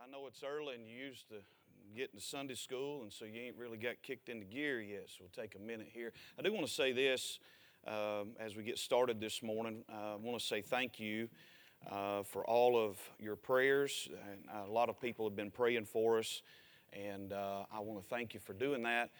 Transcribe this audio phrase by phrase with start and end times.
[0.00, 1.36] I know it's early and you used to
[1.96, 5.06] getting to Sunday school, and so you ain't really got kicked into gear yet.
[5.08, 6.12] So we'll take a minute here.
[6.38, 7.40] I do want to say this
[7.86, 9.82] um, as we get started this morning.
[9.92, 11.28] Uh, I want to say thank you
[11.90, 14.08] uh, for all of your prayers.
[14.30, 16.42] And a lot of people have been praying for us,
[16.92, 19.10] and uh, I want to thank you for doing that.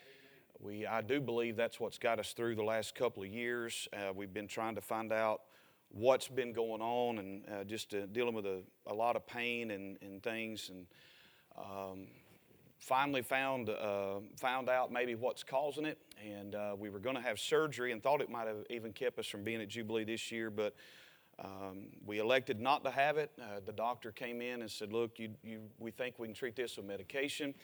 [0.61, 3.89] We, I do believe that's what's got us through the last couple of years.
[3.93, 5.41] Uh, we've been trying to find out
[5.91, 9.71] what's been going on and uh, just uh, dealing with a, a, lot of pain
[9.71, 10.71] and, and things.
[10.71, 10.87] And
[11.57, 12.07] um,
[12.79, 15.99] finally found, uh, found out maybe what's causing it.
[16.25, 19.19] And uh, we were going to have surgery and thought it might have even kept
[19.19, 20.51] us from being at Jubilee this year.
[20.51, 20.75] But
[21.43, 23.31] um, we elected not to have it.
[23.41, 26.57] Uh, the doctor came in and said, Look, you, you, we think we can treat
[26.57, 27.55] this with medication.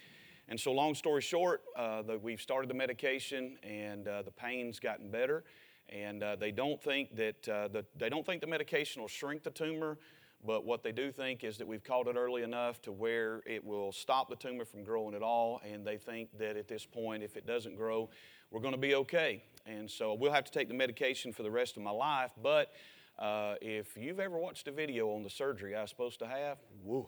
[0.48, 5.42] And so, long story short, uh, we've started the medication and the pain's gotten better
[5.88, 9.42] and uh, they don't think that uh, the, they don't think the medication will shrink
[9.42, 9.98] the tumor
[10.46, 13.64] but what they do think is that we've caught it early enough to where it
[13.64, 17.22] will stop the tumor from growing at all and they think that at this point
[17.22, 18.08] if it doesn't grow
[18.50, 19.42] we're going to be okay.
[19.66, 22.72] And so we'll have to take the medication for the rest of my life but
[23.18, 26.58] uh, if you've ever watched a video on the surgery i was supposed to have
[26.82, 27.06] woo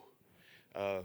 [0.74, 1.00] uh,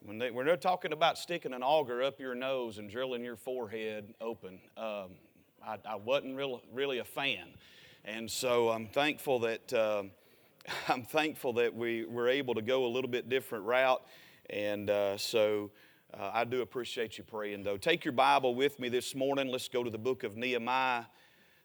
[0.00, 3.36] when, they, when they're talking about sticking an auger up your nose and drilling your
[3.36, 5.12] forehead open um,
[5.66, 7.48] I, I wasn't real, really a fan.
[8.04, 10.04] And so I'm thankful that, uh,
[10.88, 14.00] I'm thankful that we were able to go a little bit different route.
[14.48, 15.72] And uh, so
[16.14, 17.76] uh, I do appreciate you praying, though.
[17.76, 19.48] Take your Bible with me this morning.
[19.48, 21.06] Let's go to the book of Nehemiah,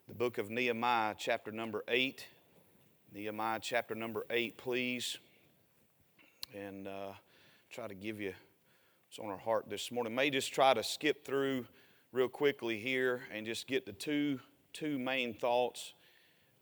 [0.08, 2.26] the book of Nehemiah, chapter number 8.
[3.14, 5.18] Nehemiah, chapter number 8, please.
[6.52, 7.12] And uh,
[7.70, 8.34] try to give you
[9.06, 10.12] what's on our heart this morning.
[10.12, 11.66] May just try to skip through
[12.12, 14.38] real quickly here and just get the two,
[14.74, 15.94] two main thoughts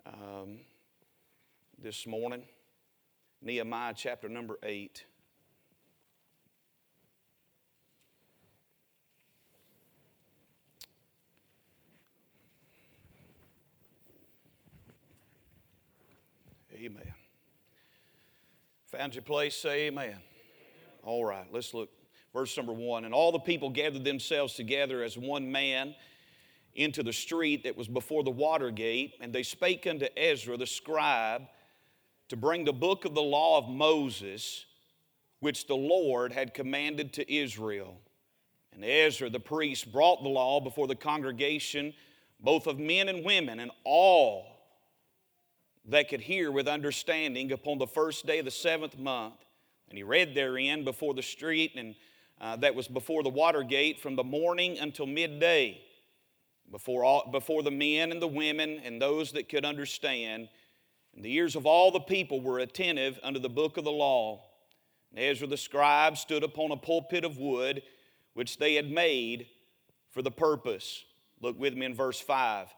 [0.07, 0.61] um,
[1.83, 2.45] this morning.
[3.43, 5.05] Nehemiah chapter number 8.
[16.73, 17.13] Amen.
[18.87, 19.55] Found your place?
[19.57, 20.17] Say amen.
[21.03, 21.91] All right, let's look
[22.33, 25.95] Verse number one And all the people gathered themselves together as one man
[26.75, 30.67] into the street that was before the water gate, and they spake unto Ezra the
[30.67, 31.43] scribe
[32.29, 34.67] to bring the book of the law of Moses,
[35.41, 37.97] which the Lord had commanded to Israel.
[38.73, 41.93] And Ezra the priest brought the law before the congregation,
[42.39, 44.47] both of men and women, and all
[45.87, 49.35] that could hear with understanding upon the first day of the seventh month.
[49.89, 51.97] And he read therein before the street and
[52.41, 55.81] uh, that was before the water gate from the morning until midday,
[56.71, 60.49] before, all, before the men and the women and those that could understand.
[61.15, 64.45] And the ears of all the people were attentive unto the book of the law.
[65.11, 67.83] And Ezra the scribe stood upon a pulpit of wood,
[68.35, 69.47] which they had made
[70.11, 71.05] for the purpose.
[71.41, 72.69] Look with me in verse 5.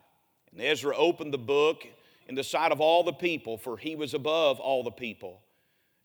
[0.52, 1.86] And Ezra opened the book
[2.26, 5.40] in the sight of all the people, for he was above all the people.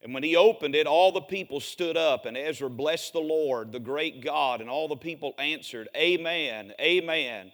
[0.01, 3.71] And when he opened it, all the people stood up, and Ezra blessed the Lord,
[3.71, 7.51] the great God, and all the people answered, Amen, Amen,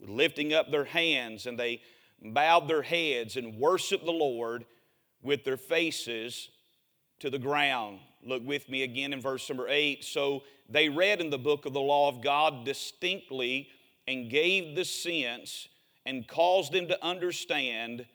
[0.00, 1.82] with lifting up their hands, and they
[2.22, 4.64] bowed their heads and worshiped the Lord
[5.22, 6.48] with their faces
[7.20, 8.00] to the ground.
[8.24, 10.04] Look with me again in verse number 8.
[10.04, 13.68] So they read in the book of the law of God distinctly
[14.06, 15.68] and gave the sense
[16.06, 18.06] and caused them to understand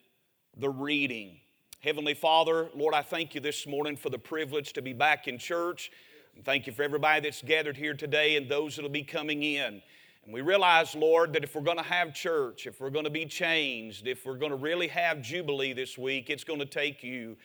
[0.56, 1.40] the reading.
[1.82, 5.38] Heavenly Father, Lord, I thank you this morning for the privilege to be back in
[5.38, 5.92] church.
[6.36, 9.84] And thank you for everybody that's gathered here today and those that'll be coming in.
[10.26, 13.12] And we realize, Lord, that if we're going to have church, if we're going to
[13.12, 17.04] be changed, if we're going to really have Jubilee this week, it's going to take
[17.04, 17.38] you.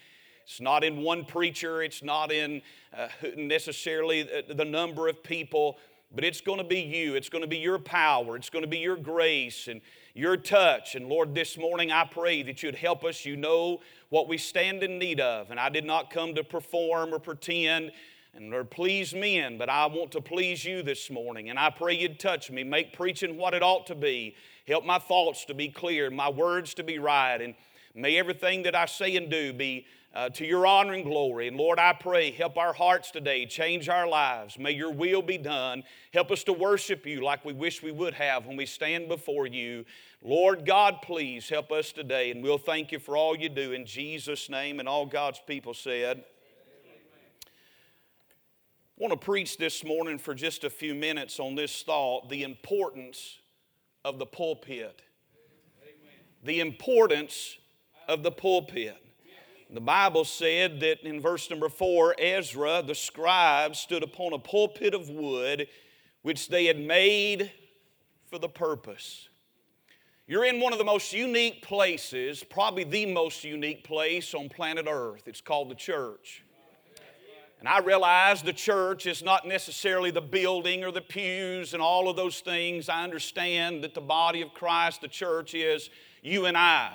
[0.46, 2.62] It's not in one preacher, it's not in
[2.96, 5.76] uh, necessarily the, the number of people,
[6.14, 7.16] but it's going to be you.
[7.16, 9.82] It's going to be your power, it's going to be your grace and
[10.14, 10.94] your touch.
[10.94, 13.24] And Lord, this morning I pray that you'd help us.
[13.24, 13.80] You know
[14.10, 15.50] what we stand in need of.
[15.50, 17.92] And I did not come to perform or pretend
[18.34, 21.50] and or please men, but I want to please you this morning.
[21.50, 24.34] And I pray you'd touch me, make preaching what it ought to be,
[24.66, 27.54] help my thoughts to be clear, my words to be right, and
[27.94, 31.48] may everything that I say and do be uh, to your honor and glory.
[31.48, 34.58] And Lord, I pray, help our hearts today, change our lives.
[34.58, 35.82] May your will be done.
[36.12, 39.46] Help us to worship you like we wish we would have when we stand before
[39.46, 39.84] you.
[40.22, 43.86] Lord God, please help us today, and we'll thank you for all you do in
[43.86, 44.78] Jesus' name.
[44.78, 46.24] And all God's people said,
[48.98, 52.44] I want to preach this morning for just a few minutes on this thought the
[52.44, 53.38] importance
[54.04, 55.02] of the pulpit.
[56.44, 57.56] The importance
[58.06, 59.02] of the pulpit.
[59.72, 64.92] The Bible said that in verse number four, Ezra, the scribe, stood upon a pulpit
[64.92, 65.66] of wood
[66.20, 67.50] which they had made
[68.26, 69.30] for the purpose.
[70.26, 74.86] You're in one of the most unique places, probably the most unique place on planet
[74.86, 75.22] Earth.
[75.26, 76.44] It's called the church.
[77.58, 82.10] And I realize the church is not necessarily the building or the pews and all
[82.10, 82.90] of those things.
[82.90, 85.88] I understand that the body of Christ, the church, is
[86.22, 86.92] you and I.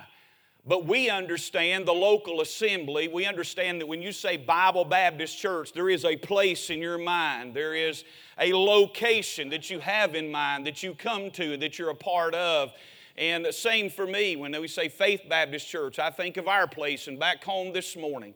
[0.68, 3.08] But we understand the local assembly.
[3.08, 6.98] We understand that when you say Bible Baptist Church, there is a place in your
[6.98, 7.54] mind.
[7.54, 8.04] There is
[8.38, 12.36] a location that you have in mind that you come to, that you're a part
[12.36, 12.74] of.
[13.18, 16.68] And the same for me, when we say Faith Baptist Church, I think of our
[16.68, 18.36] place and back home this morning.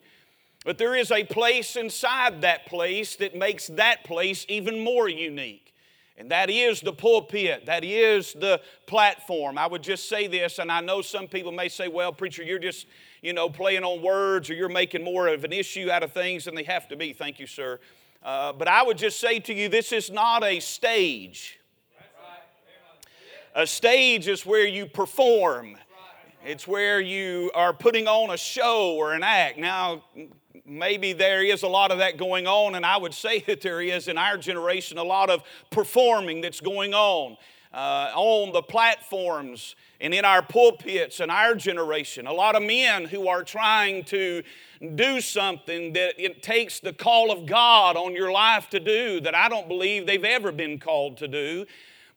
[0.63, 5.70] But there is a place inside that place that makes that place even more unique.
[6.17, 9.57] And that is the pulpit, that is the platform.
[9.57, 12.59] I would just say this, and I know some people may say, well, preacher, you're
[12.59, 12.85] just,
[13.21, 16.45] you know, playing on words or you're making more of an issue out of things
[16.45, 17.13] than they have to be.
[17.13, 17.79] Thank you, sir.
[18.21, 21.59] Uh, but I would just say to you, this is not a stage.
[23.55, 25.75] A stage is where you perform.
[26.45, 29.57] It's where you are putting on a show or an act.
[29.57, 30.03] Now,
[30.65, 33.81] maybe there is a lot of that going on, and I would say that there
[33.81, 37.37] is in our generation a lot of performing that's going on.
[37.73, 42.27] Uh, on the platforms and in our pulpits in our generation.
[42.27, 44.43] A lot of men who are trying to
[44.95, 49.33] do something that it takes the call of God on your life to do that
[49.33, 51.65] I don't believe they've ever been called to do.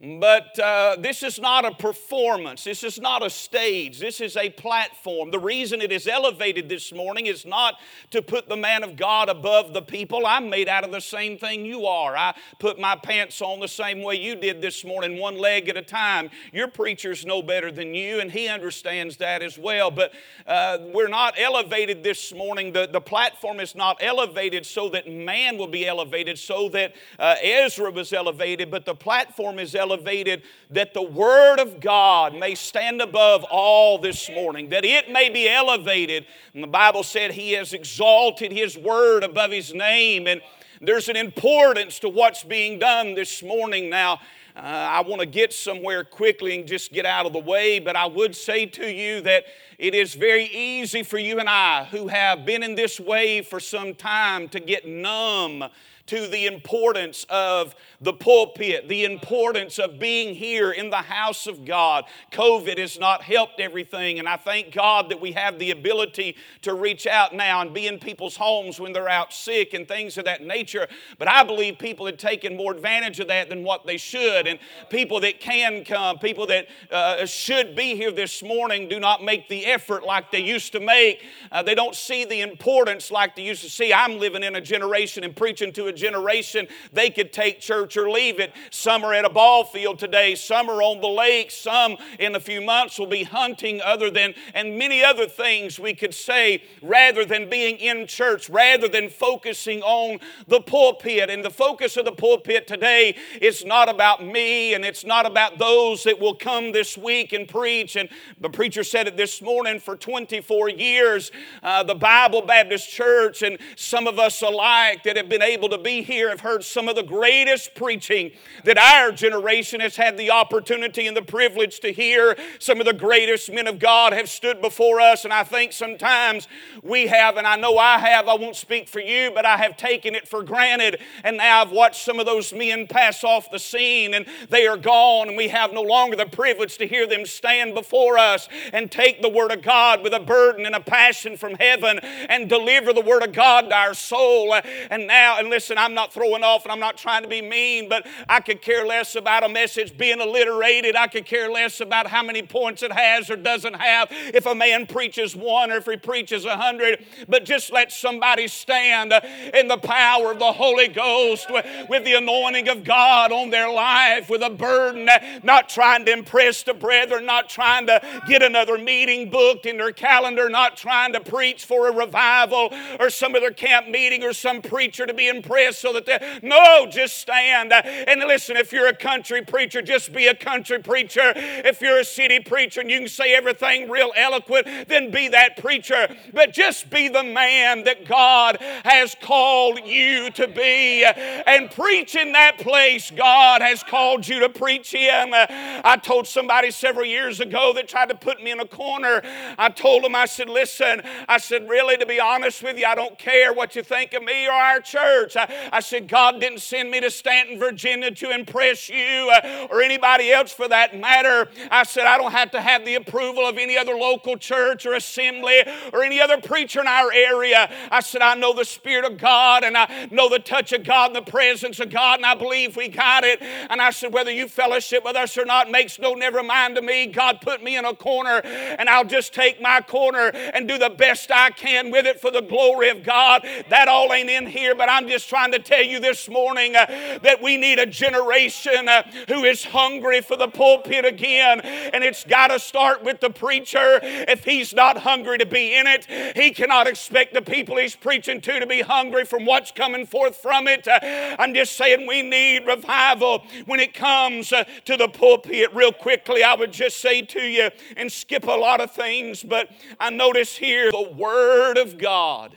[0.05, 2.65] But uh, this is not a performance.
[2.65, 3.99] This is not a stage.
[3.99, 5.31] This is a platform.
[5.31, 7.77] The reason it is elevated this morning is not
[8.11, 10.27] to put the man of God above the people.
[10.27, 12.15] I'm made out of the same thing you are.
[12.17, 15.77] I put my pants on the same way you did this morning, one leg at
[15.79, 16.29] a time.
[16.53, 19.91] Your preacher's no better than you, and he understands that as well.
[19.91, 20.13] But
[20.47, 22.73] uh, we're not elevated this morning.
[22.75, 27.37] The, the platform is not elevated so that man will be elevated, so that uh,
[27.43, 32.55] Ezra was elevated, but the platform is elevated elevated, that the Word of God may
[32.55, 36.27] stand above all this morning, that it may be elevated.
[36.53, 40.41] And the Bible said He has exalted His Word above His name, and
[40.81, 44.21] there's an importance to what's being done this morning now.
[44.57, 47.97] Uh, I want to get somewhere quickly and just get out of the way, but
[47.97, 49.45] I would say to you that
[49.85, 53.61] it is very easy for you and I, who have been in this way for
[53.61, 55.65] some time, to get numb
[56.07, 61.65] to the importance of the pulpit, the importance of being here in the house of
[61.65, 62.05] God.
[62.31, 66.75] COVID has not helped everything, and I thank God that we have the ability to
[66.75, 70.27] reach out now and be in people's homes when they're out sick and things of
[70.27, 70.87] that nature.
[71.19, 74.59] But I believe people have taken more advantage of that than what they should, and
[74.91, 79.49] people that can come, people that uh, should be here this morning, do not make
[79.49, 79.74] the effort
[80.07, 81.23] like they used to make.
[81.51, 83.93] Uh, they don't see the importance like they used to see.
[83.93, 88.11] I'm living in a generation and preaching to a generation, they could take church or
[88.11, 88.53] leave it.
[88.71, 92.41] Some are at a ball field today, some are on the lake, some in a
[92.41, 97.25] few months will be hunting, other than, and many other things we could say rather
[97.25, 101.31] than being in church, rather than focusing on the pulpit.
[101.31, 105.59] And the focus of the pulpit today is not about me and it's not about
[105.59, 107.97] those that will come this week and preach.
[107.97, 108.09] And
[108.41, 111.31] the preacher said it this morning for 24 years,
[111.63, 115.79] uh, the Bible Baptist Church, and some of us alike that have been able to
[115.79, 118.33] be here have heard some of the greatest preaching
[118.65, 122.37] that our generation has had the opportunity and the privilege to hear.
[122.59, 126.49] Some of the greatest men of God have stood before us, and I think sometimes
[126.83, 129.77] we have, and I know I have, I won't speak for you, but I have
[129.77, 133.61] taken it for granted, and now I've watched some of those men pass off the
[133.61, 137.25] scene, and they are gone, and we have no longer the privilege to hear them
[137.25, 141.37] stand before us and take the Word of God with a burden and a passion
[141.37, 141.99] from heaven
[142.29, 144.55] and deliver the Word of God to our soul.
[144.91, 147.89] And now, and listen, I'm not throwing off and I'm not trying to be mean,
[147.89, 150.97] but I could care less about a message being alliterated.
[150.97, 154.09] I could care less about how many points it has or doesn't have.
[154.11, 158.49] If a man preaches one or if he preaches a hundred, but just let somebody
[158.49, 159.13] stand
[159.55, 161.51] in the power of the Holy Ghost
[161.89, 165.09] with the anointing of God on their life, with a burden,
[165.43, 169.91] not trying to impress the brethren, not trying to get another meeting booked in their
[169.91, 174.63] calendar, not trying to preach for a revival or some other camp meeting or some
[174.63, 177.73] preacher to be impressed so that they, no, just stand.
[177.73, 181.33] And listen, if you're a country preacher, just be a country preacher.
[181.35, 185.57] If you're a city preacher and you can say everything real eloquent, then be that
[185.57, 186.15] preacher.
[186.33, 192.31] But just be the man that God has called you to be and preach in
[192.35, 195.31] that place God has called you to preach in.
[195.35, 199.23] I told somebody several years ago that tried to put me in a corner
[199.59, 202.95] I told him, I said, listen, I said, really, to be honest with you, I
[202.95, 205.37] don't care what you think of me or our church.
[205.37, 209.83] I, I said, God didn't send me to Staunton, Virginia to impress you uh, or
[209.83, 211.49] anybody else for that matter.
[211.71, 214.95] I said, I don't have to have the approval of any other local church or
[214.95, 215.63] assembly
[215.93, 217.71] or any other preacher in our area.
[217.91, 221.15] I said, I know the Spirit of God and I know the touch of God
[221.15, 223.41] and the presence of God, and I believe we got it.
[223.43, 226.83] And I said, whether you fellowship with us or not makes no never mind to
[226.83, 227.07] me.
[227.07, 230.91] God put me in a corner, and I'll just take my corner and do the
[230.91, 233.47] best I can with it for the glory of God.
[233.71, 236.87] That all ain't in here, but I'm just trying to tell you this morning uh,
[237.23, 242.25] that we need a generation uh, who is hungry for the pulpit again, and it's
[242.25, 244.01] got to start with the preacher.
[244.03, 248.41] If he's not hungry to be in it, he cannot expect the people he's preaching
[248.41, 250.89] to to be hungry from what's coming forth from it.
[250.89, 250.99] Uh,
[251.39, 255.73] I'm just saying we need revival when it comes uh, to the pulpit.
[255.73, 259.04] Real quickly, I would just say to you and skip a lot of things,
[259.43, 259.69] but
[260.01, 262.57] I notice here the Word of God.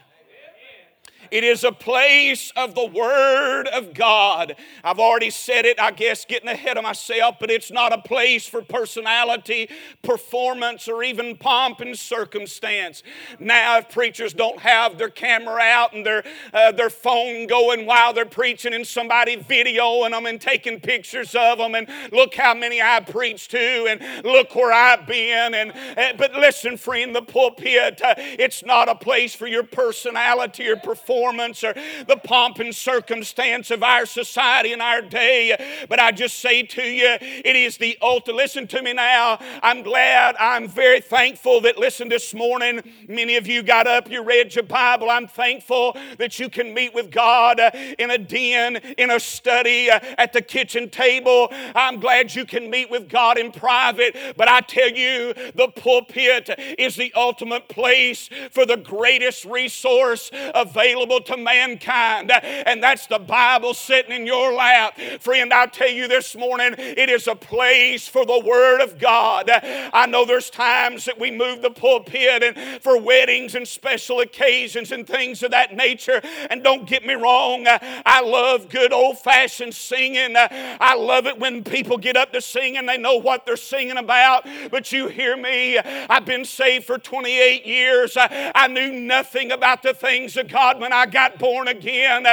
[1.31, 4.55] It is a place of the Word of God.
[4.84, 8.48] I've already said it, I guess, getting ahead of myself, but it's not a place
[8.48, 9.69] for personality,
[10.01, 13.03] performance, or even pomp and circumstance.
[13.39, 18.13] Now, if preachers don't have their camera out and their, uh, their phone going while
[18.13, 22.81] they're preaching and somebody videoing them and taking pictures of them, and look how many
[22.81, 25.53] I preached to, and look where I've been.
[25.53, 30.67] And, uh, but listen, friend, the pulpit, uh, it's not a place for your personality
[30.67, 31.74] or performance performance or
[32.07, 35.55] the pomp and circumstance of our society and our day.
[35.89, 38.38] But I just say to you, it is the ultimate.
[38.38, 39.39] Listen to me now.
[39.63, 44.24] I'm glad, I'm very thankful that, listen, this morning, many of you got up, you
[44.24, 45.09] read your Bible.
[45.09, 49.89] I'm thankful that you can meet with God uh, in a den, in a study,
[49.89, 51.47] uh, at the kitchen table.
[51.51, 54.15] I'm glad you can meet with God in private.
[54.38, 61.06] But I tell you, the pulpit is the ultimate place for the greatest resource available
[61.07, 64.97] available to mankind, and that's the Bible sitting in your lap.
[65.19, 69.49] Friend, i tell you this morning, it is a place for the Word of God.
[69.49, 74.91] I know there's times that we move the pulpit and for weddings and special occasions
[74.91, 76.21] and things of that nature.
[76.49, 80.35] And don't get me wrong, I love good old fashioned singing.
[80.35, 83.97] I love it when people get up to sing and they know what they're singing
[83.97, 84.47] about.
[84.71, 88.17] But you hear me, I've been saved for 28 years.
[88.19, 92.25] I knew nothing about the things of God when I got born again.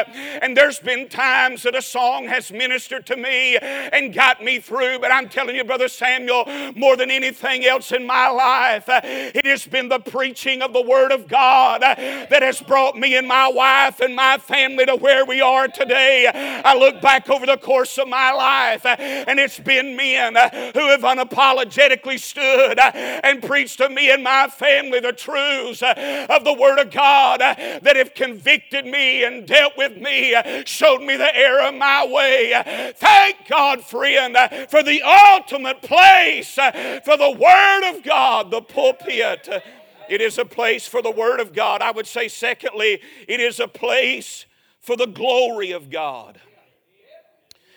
[0.43, 4.99] And there's been times that a song has ministered to me and got me through.
[5.01, 6.45] But I'm telling you, Brother Samuel,
[6.75, 11.13] more than anything else in my life, it has been the preaching of the Word
[11.13, 15.41] of God that has brought me and my wife and my family to where we
[15.41, 16.31] are today.
[16.33, 21.03] I look back over the course of my life, and it's been men who have
[21.03, 26.91] unapologetically stood and preached to me and my family the truths of the Word of
[26.91, 30.35] God that have convicted convicted me and dealt with me,
[30.65, 32.93] showed me the error of my way.
[32.97, 34.37] Thank God, friend,
[34.69, 39.49] for the ultimate place for the Word of God, the pulpit.
[40.09, 41.83] It is a place for the Word of God.
[41.83, 44.47] I would say, secondly, it is a place
[44.81, 46.41] for the glory of God.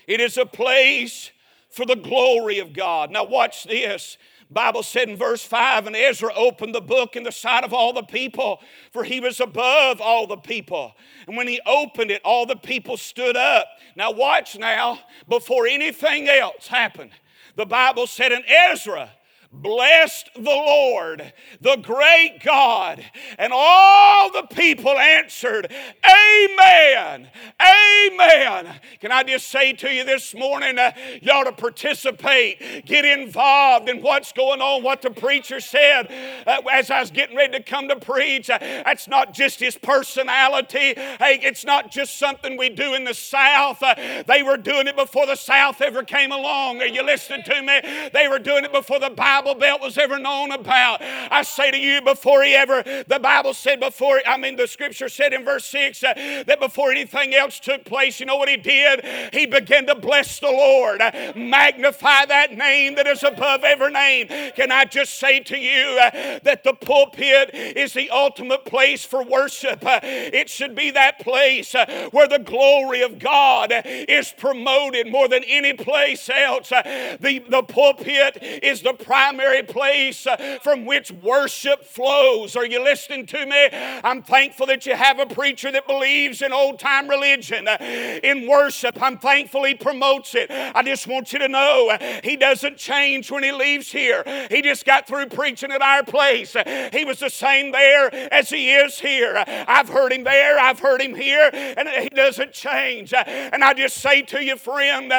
[0.07, 1.31] It is a place
[1.69, 3.11] for the glory of God.
[3.11, 4.17] Now, watch this.
[4.49, 7.91] Bible said in verse 5 and Ezra opened the book in the sight of all
[7.91, 8.61] the people,
[8.91, 10.93] for he was above all the people.
[11.27, 13.67] And when he opened it, all the people stood up.
[13.95, 17.11] Now, watch now, before anything else happened,
[17.55, 19.11] the Bible said, in Ezra
[19.51, 23.03] blessed the Lord, the great God.
[23.37, 25.71] And all the people answered,
[26.03, 27.29] Amen,
[27.61, 28.79] Amen.
[28.99, 30.91] Can I just say to you this morning, uh,
[31.31, 36.11] ought to participate, get involved in what's going on, what the preacher said
[36.47, 38.49] uh, as I was getting ready to come to preach.
[38.49, 43.13] Uh, that's not just his personality, hey, it's not just something we do in the
[43.13, 43.81] South.
[43.83, 46.81] Uh, they were doing it before the South ever came along.
[46.81, 48.09] Are you listening to me?
[48.13, 50.99] They were doing it before the Bible Bible Belt was ever known about.
[50.99, 55.09] I say to you, before he ever, the Bible said before, I mean, the scripture
[55.09, 58.57] said in verse 6 uh, that before anything else took place, you know what he
[58.57, 59.05] did?
[59.33, 64.27] He began to bless the Lord, uh, magnify that name that is above every name.
[64.55, 69.23] Can I just say to you uh, that the pulpit is the ultimate place for
[69.23, 69.85] worship?
[69.85, 75.27] Uh, it should be that place uh, where the glory of God is promoted more
[75.27, 76.71] than any place else.
[76.71, 82.55] Uh, the, the pulpit is the primary primary place uh, from which worship flows.
[82.55, 83.67] Are you listening to me?
[83.73, 87.77] I'm thankful that you have a preacher that believes in old time religion, uh,
[88.23, 89.01] in worship.
[89.01, 90.49] I'm thankful he promotes it.
[90.49, 94.23] I just want you to know uh, he doesn't change when he leaves here.
[94.49, 96.55] He just got through preaching at our place.
[96.93, 99.43] He was the same there as he is here.
[99.67, 103.13] I've heard him there, I've heard him here, and he doesn't change.
[103.13, 105.11] And I just say to you, friend,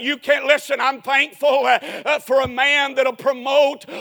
[0.00, 0.80] you can't listen.
[0.80, 1.68] I'm thankful
[2.22, 3.41] for a man that'll promote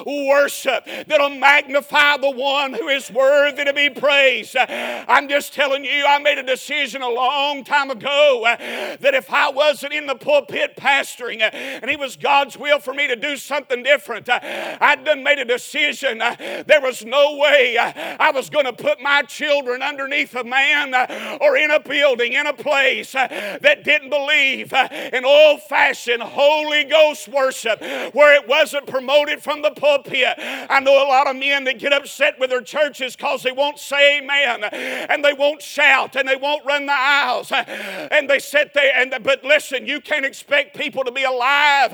[0.05, 4.55] worship, that'll magnify the one who is worthy to be praised.
[4.57, 9.31] I'm just telling you, I made a decision a long time ago uh, that if
[9.31, 13.15] I wasn't in the pulpit pastoring uh, and it was God's will for me to
[13.15, 16.19] do something different, uh, I'd done made a decision.
[16.19, 20.93] There was no way I was going to put my children underneath a man
[21.39, 24.73] or in a building, in a place that didn't believe
[25.13, 27.81] in old fashioned Holy Ghost worship
[28.13, 30.35] where it wasn't promoted from the pulpit.
[30.37, 33.79] I know a lot of men that get upset with their churches because they won't
[33.79, 38.73] say amen and they won't shout and they won't run the aisles and they sit
[38.73, 41.91] there and but listen you can't expect people to be alive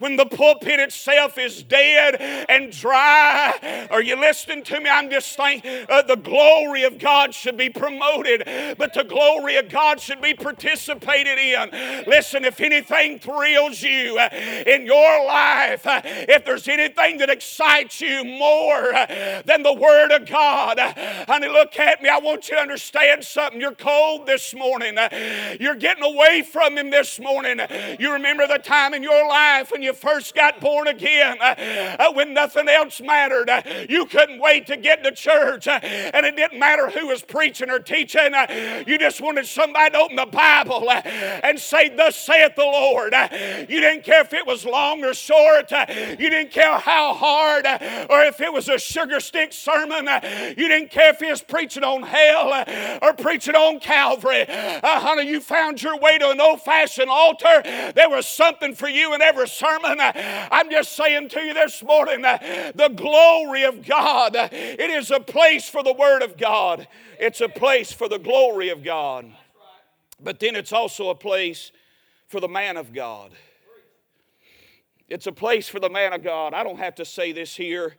[0.00, 2.16] when the pulpit itself is dead
[2.48, 3.88] and dry.
[3.90, 4.88] Are you listening to me?
[4.88, 8.44] I'm just saying uh, the glory of god should be promoted
[8.78, 12.04] but the glory of god should be participated in.
[12.06, 14.28] Listen if anything thrills you uh,
[14.66, 18.92] in your life uh, if there's anything that excites you more
[19.44, 20.78] than the word of god
[21.28, 24.96] honey look at me i want you to understand something you're cold this morning
[25.60, 27.60] you're getting away from him this morning
[27.98, 32.34] you remember the time in your life when you first got born again uh, when
[32.34, 33.48] nothing else mattered.
[33.48, 37.22] Uh, you couldn't wait to get to church, uh, and it didn't matter who was
[37.22, 38.32] preaching or teaching.
[38.86, 43.14] You just wanted somebody to open the Bible and say, Thus saith the Lord.
[43.68, 47.66] You didn't care if it was long or short, you didn't care how hard
[48.10, 50.08] or if it was a sugar stick sermon.
[50.56, 54.46] You didn't care if he was preaching on hell or preaching on Calvary.
[54.48, 57.62] Uh, honey, you found your way to an old fashioned altar.
[57.94, 59.98] There was something for you in every sermon.
[60.00, 64.36] I'm just saying to you this morning the glory of God.
[64.36, 66.86] It is a place for the Word of God,
[67.18, 69.30] it's a place for the glory of God.
[70.22, 71.72] But then it's also a place
[72.28, 73.32] for the man of God.
[75.10, 76.54] It's a place for the man of God.
[76.54, 77.96] I don't have to say this here,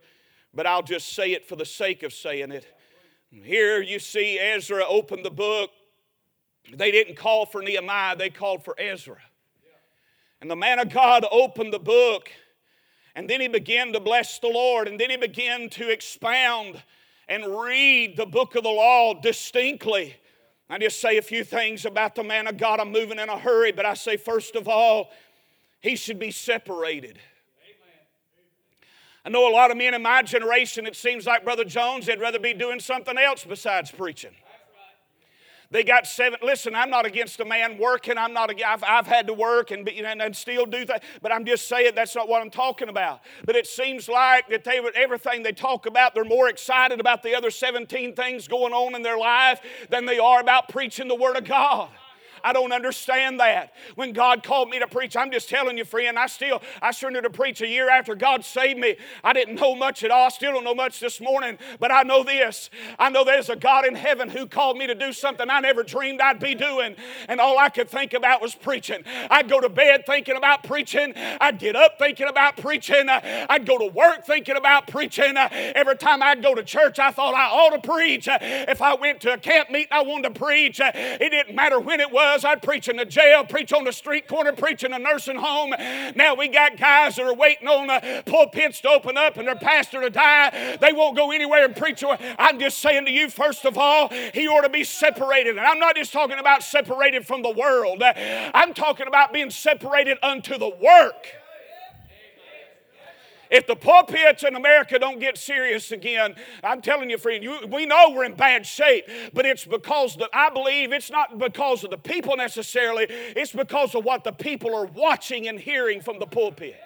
[0.52, 2.66] but I'll just say it for the sake of saying it.
[3.30, 5.70] Here you see Ezra opened the book.
[6.74, 9.18] They didn't call for Nehemiah, they called for Ezra.
[10.40, 12.30] And the man of God opened the book
[13.14, 16.82] and then he began to bless the Lord, and then he began to expound
[17.28, 20.16] and read the book of the law distinctly.
[20.70, 22.80] I just say a few things about the man of God.
[22.80, 25.10] I'm moving in a hurry, but I say, first of all,
[25.82, 27.18] he should be separated.
[29.24, 32.20] I know a lot of men in my generation, it seems like Brother Jones, they'd
[32.20, 34.32] rather be doing something else besides preaching.
[35.70, 36.38] They got seven.
[36.42, 38.18] Listen, I'm not against a man working.
[38.18, 38.50] I'm not.
[38.62, 41.02] I've, I've had to work and, be, and, and still do that.
[41.22, 43.20] But I'm just saying that's not what I'm talking about.
[43.46, 47.22] But it seems like that they would everything they talk about, they're more excited about
[47.22, 51.14] the other 17 things going on in their life than they are about preaching the
[51.14, 51.88] Word of God.
[52.44, 53.72] I don't understand that.
[53.94, 57.24] When God called me to preach, I'm just telling you, friend, I still, I surrendered
[57.24, 58.96] to preach a year after God saved me.
[59.22, 60.26] I didn't know much at all.
[60.26, 62.70] I still don't know much this morning, but I know this.
[62.98, 65.82] I know there's a God in heaven who called me to do something I never
[65.82, 66.96] dreamed I'd be doing.
[67.28, 69.02] And all I could think about was preaching.
[69.30, 71.12] I'd go to bed thinking about preaching.
[71.16, 73.06] I'd get up thinking about preaching.
[73.08, 75.36] I'd go to work thinking about preaching.
[75.36, 78.28] Every time I'd go to church, I thought I ought to preach.
[78.30, 80.80] If I went to a camp meeting, I wanted to preach.
[80.82, 82.44] It didn't matter when it was was.
[82.44, 85.74] I'd preach in the jail, preach on the street corner, preach in a nursing home.
[86.16, 89.56] Now we got guys that are waiting on uh, pulpits to open up and their
[89.56, 90.76] pastor to die.
[90.80, 92.02] They won't go anywhere and preach.
[92.38, 95.56] I'm just saying to you, first of all, he ought to be separated.
[95.58, 100.18] And I'm not just talking about separated from the world, I'm talking about being separated
[100.22, 101.41] unto the work.
[103.52, 106.34] If the pulpits in America don't get serious again,
[106.64, 110.26] I'm telling you, friend, you, we know we're in bad shape, but it's because the,
[110.32, 114.74] I believe it's not because of the people necessarily, it's because of what the people
[114.74, 116.80] are watching and hearing from the pulpit.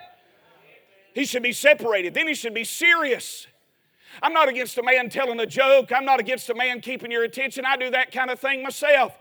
[1.14, 3.46] He should be separated, then he should be serious.
[4.20, 5.92] I'm not against a man telling a joke.
[5.92, 7.64] I'm not against a man keeping your attention.
[7.64, 9.16] I do that kind of thing myself.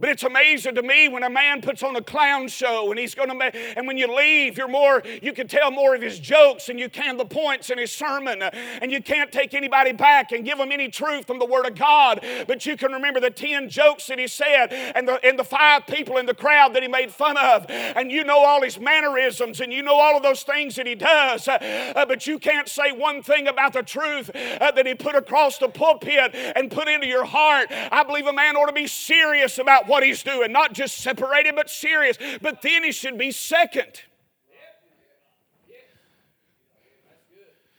[0.00, 3.14] But it's amazing to me when a man puts on a clown show and he's
[3.14, 6.18] going to make, and when you leave, you're more, you can tell more of his
[6.18, 8.42] jokes and you can the points in his sermon.
[8.42, 11.76] And you can't take anybody back and give them any truth from the Word of
[11.76, 12.24] God.
[12.48, 15.86] But you can remember the 10 jokes that he said and the, and the five
[15.86, 17.66] people in the crowd that he made fun of.
[17.68, 20.96] And you know all his mannerisms and you know all of those things that he
[20.96, 21.46] does.
[21.46, 25.58] Uh, but you can't say one thing about the truth uh, that he put across
[25.58, 27.68] the pulpit and put into your heart.
[27.70, 31.54] I believe a man ought to be serious about what he's doing, not just separated
[31.54, 32.16] but serious.
[32.40, 34.02] But then he should be second.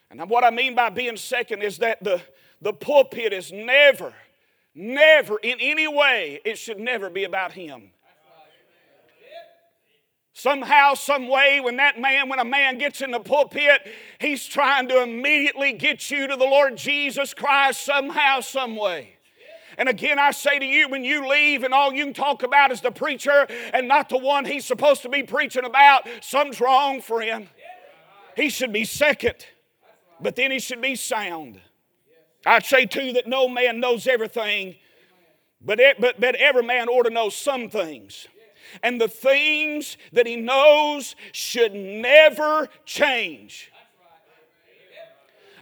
[0.09, 2.21] And what I mean by being second is that the,
[2.61, 4.13] the pulpit is never,
[4.75, 7.89] never in any way, it should never be about him.
[10.33, 13.81] Somehow, some way, when that man, when a man gets in the pulpit,
[14.19, 19.12] he's trying to immediately get you to the Lord Jesus Christ somehow, some way.
[19.77, 22.71] And again, I say to you, when you leave and all you can talk about
[22.71, 27.01] is the preacher and not the one he's supposed to be preaching about, something's wrong,
[27.01, 27.47] friend.
[28.36, 29.45] He should be second,
[30.19, 31.59] but then he should be sound.
[32.45, 34.75] I'd say too that no man knows everything,
[35.62, 38.27] but, it, but, but every man ought to know some things.
[38.81, 43.71] And the things that he knows should never change.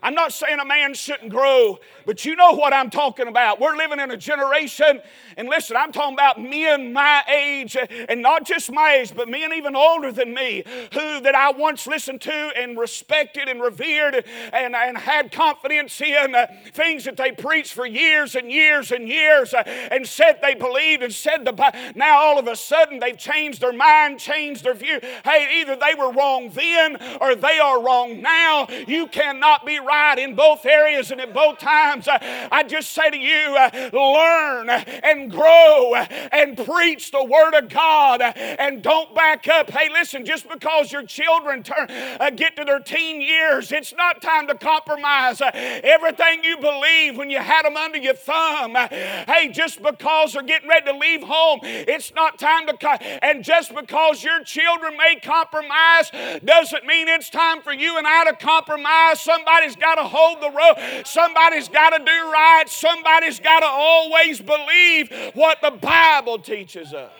[0.04, 3.60] I'm not saying a man shouldn't grow, but you know what I'm talking about.
[3.60, 5.00] We're living in a generation,
[5.38, 7.78] and listen, I'm talking about men my age,
[8.10, 11.86] and not just my age, but men even older than me, who that I once
[11.86, 17.32] listened to and respected and revered and, and had confidence in uh, things that they
[17.32, 19.62] preached for years and years and years uh,
[19.92, 23.74] and said they believed and said the now all of a sudden they've changed their
[23.74, 25.00] mind, changed their view.
[25.24, 28.68] Hey, either they were wrong then or they are wrong now.
[28.88, 32.08] You cannot be right in both areas and at both times.
[32.10, 33.58] I just say to you,
[33.94, 39.70] learn and grow and preach the Word of God and don't back up.
[39.70, 44.22] Hey, listen, just because your children turn, uh, get to their teen years, it's not
[44.22, 48.76] time to compromise uh, everything you believe when you had them under your thumb.
[48.76, 52.78] hey, just because they're getting ready to leave home, it's not time to.
[52.78, 56.12] Co- and just because your children may compromise
[56.44, 59.22] doesn't mean it's time for you and I to compromise.
[59.22, 61.06] Somebody's got to hold the rope.
[61.06, 62.64] Somebody's got to do right.
[62.68, 67.12] Somebody's got to always believe what the Bible teaches us.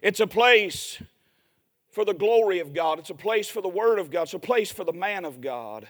[0.00, 1.02] It's a place
[1.90, 4.38] for the glory of God, it's a place for the Word of God, it's a
[4.38, 5.88] place for the man of God.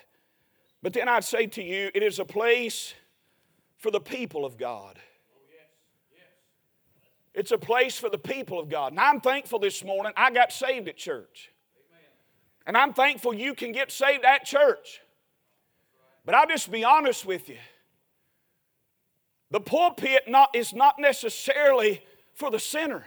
[0.83, 2.95] But then I'd say to you, it is a place
[3.77, 4.99] for the people of God.
[7.35, 8.93] It's a place for the people of God.
[8.93, 11.51] And I'm thankful this morning I got saved at church.
[12.67, 15.01] And I'm thankful you can get saved at church.
[16.25, 17.57] But I'll just be honest with you.
[19.51, 22.03] The pulpit not, is not necessarily
[22.35, 23.05] for the sinner.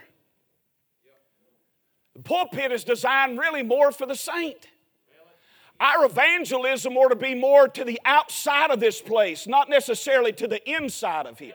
[2.16, 4.68] The pulpit is designed really more for the saint.
[5.80, 10.48] Our evangelism ought to be more to the outside of this place, not necessarily to
[10.48, 11.54] the inside of here.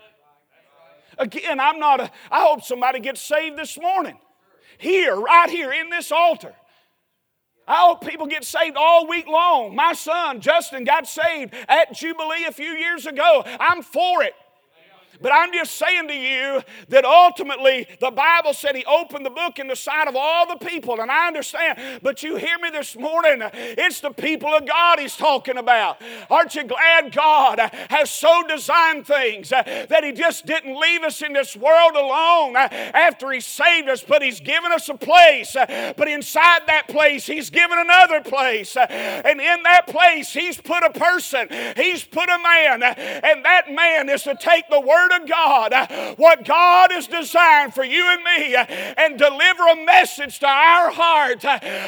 [1.17, 4.19] Again, I'm not a, I hope somebody gets saved this morning.
[4.79, 6.55] Here, right here in this altar.
[7.69, 9.75] I hope people get saved all week long.
[9.77, 13.43] My son, Justin, got saved at Jubilee a few years ago.
[13.61, 14.33] I'm for it.
[15.21, 19.59] But I'm just saying to you that ultimately the Bible said He opened the book
[19.59, 22.01] in the sight of all the people, and I understand.
[22.03, 26.01] But you hear me this morning, it's the people of God He's talking about.
[26.31, 27.59] Aren't you glad God
[27.91, 33.31] has so designed things that He just didn't leave us in this world alone after
[33.31, 35.55] He saved us, but He's given us a place.
[35.55, 38.77] But inside that place, He's given another place.
[38.77, 44.09] And in that place, He's put a person, He's put a man, and that man
[44.09, 48.23] is to take the Word Word of God, what God has designed for you and
[48.23, 48.57] me,
[48.97, 51.45] and deliver a message to our heart.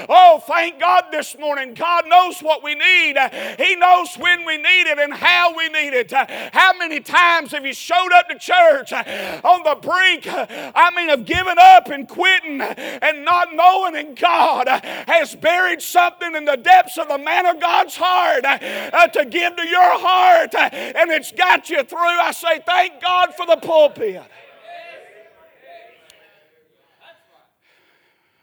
[0.09, 1.75] Oh, thank God this morning.
[1.75, 3.17] God knows what we need,
[3.59, 6.13] He knows when we need it and how we need it.
[6.13, 11.25] How many times have you showed up to church on the brink, I mean, of
[11.25, 16.99] giving up and quitting and not knowing that God has buried something in the depths
[16.99, 21.69] of the man of God's heart uh, to give to your heart, and it's got
[21.69, 21.99] you through?
[21.99, 24.23] I say, thank God God for the pulpit.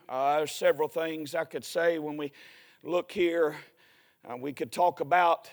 [0.10, 2.34] Uh, there's several things I could say when we
[2.84, 3.56] look here.
[4.30, 5.50] Uh, we could talk about,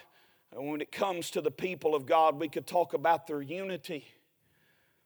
[0.52, 4.04] uh, when it comes to the people of God, we could talk about their unity.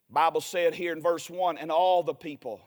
[0.09, 2.63] Bible said here in verse 1, and all the people.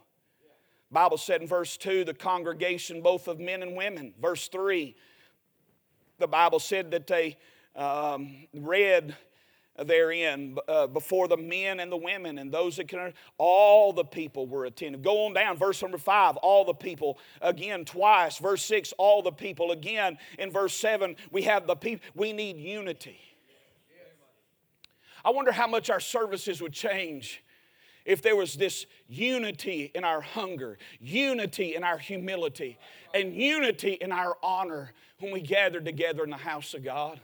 [0.91, 4.13] Bible said in verse 2, the congregation both of men and women.
[4.21, 4.95] Verse 3,
[6.19, 7.35] the Bible said that they
[7.75, 9.15] um, read
[9.83, 14.47] therein uh, before the men and the women and those that can all the people
[14.47, 18.37] were attending go on down verse number five all the people again twice.
[18.37, 19.71] Verse six all the people.
[19.71, 23.19] Again in verse seven we have the people we need unity.
[25.23, 27.43] I wonder how much our services would change
[28.05, 32.79] if there was this unity in our hunger, unity in our humility,
[33.13, 37.19] and unity in our honor when we gathered together in the house of God.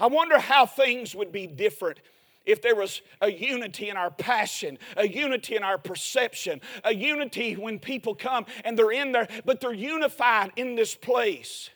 [0.00, 2.00] I wonder how things would be different
[2.46, 7.54] if there was a unity in our passion, a unity in our perception, a unity
[7.54, 11.70] when people come and they're in there, but they're unified in this place.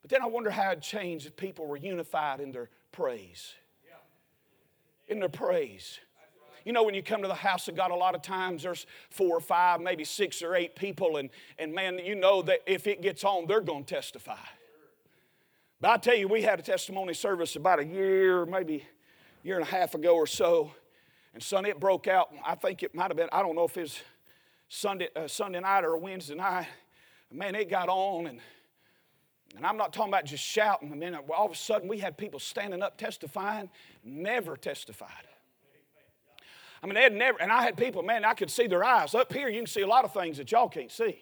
[0.00, 3.54] But then I wonder how it'd change if people were unified in their praise.
[5.06, 6.00] In their praise.
[6.64, 8.86] You know, when you come to the house of God, a lot of times there's
[9.10, 12.86] four or five, maybe six or eight people, and, and man, you know that if
[12.86, 14.36] it gets on, they're going to testify.
[15.80, 18.84] But I tell you, we had a testimony service about a year, maybe
[19.44, 20.72] a year and a half ago or so.
[21.34, 22.30] And son, it broke out.
[22.44, 24.00] I think it might have been, I don't know if it was
[24.68, 26.66] Sunday, uh, Sunday night or Wednesday night.
[27.32, 28.40] Man, it got on and
[29.56, 30.92] and I'm not talking about just shouting.
[30.92, 33.70] I mean, all of a sudden we had people standing up testifying,
[34.04, 35.08] never testified.
[36.82, 39.14] I mean, they had never, and I had people, man, I could see their eyes.
[39.14, 41.18] Up here, you can see a lot of things that y'all can't see.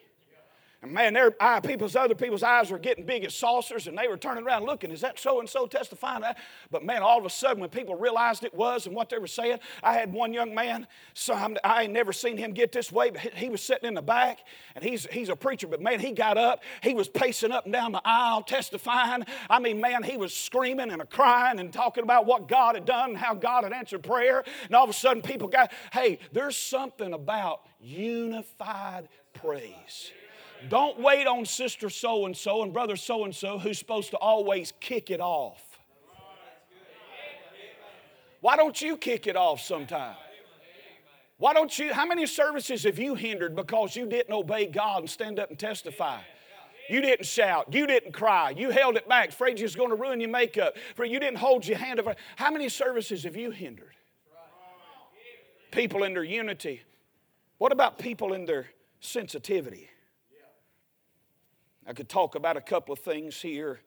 [0.83, 4.09] And man, their eye, people's other people's eyes were getting big as saucers, and they
[4.09, 6.23] were turning around looking, is that so and so testifying?
[6.71, 9.27] But man, all of a sudden, when people realized it was and what they were
[9.27, 13.11] saying, I had one young man, some I ain't never seen him get this way,
[13.11, 14.41] but he was sitting in the back,
[14.75, 17.73] and he's he's a preacher, but man, he got up, he was pacing up and
[17.73, 19.25] down the aisle, testifying.
[19.49, 23.11] I mean, man, he was screaming and crying and talking about what God had done
[23.11, 24.45] and how God had answered prayer.
[24.67, 30.13] And all of a sudden, people got, hey, there's something about unified praise.
[30.69, 34.17] Don't wait on sister so and so and brother so and so who's supposed to
[34.17, 35.63] always kick it off.
[38.41, 40.17] Why don't you kick it off sometime?
[41.39, 41.93] Why don't you?
[41.93, 45.59] How many services have you hindered because you didn't obey God and stand up and
[45.59, 46.21] testify?
[46.89, 47.75] You didn't shout.
[47.75, 48.51] You didn't cry.
[48.51, 50.77] You held it back, afraid you was going to ruin your makeup.
[50.95, 52.15] For you didn't hold your hand over.
[52.37, 53.95] How many services have you hindered?
[55.73, 56.83] People in their unity.
[57.59, 58.69] What about people in their
[59.01, 59.91] sensitivity?
[61.87, 63.81] I could talk about a couple of things here.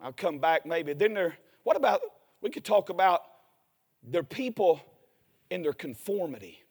[0.00, 0.94] I'll come back maybe.
[0.94, 2.00] Then there, what about,
[2.40, 3.20] we could talk about
[4.02, 4.80] their people
[5.50, 6.62] in their conformity,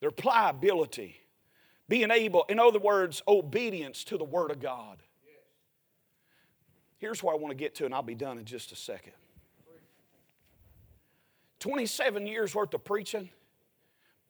[0.00, 1.16] their pliability,
[1.88, 4.98] being able, in other words, obedience to the Word of God.
[6.98, 9.12] Here's where I want to get to, and I'll be done in just a second.
[11.60, 13.28] 27 years worth of preaching,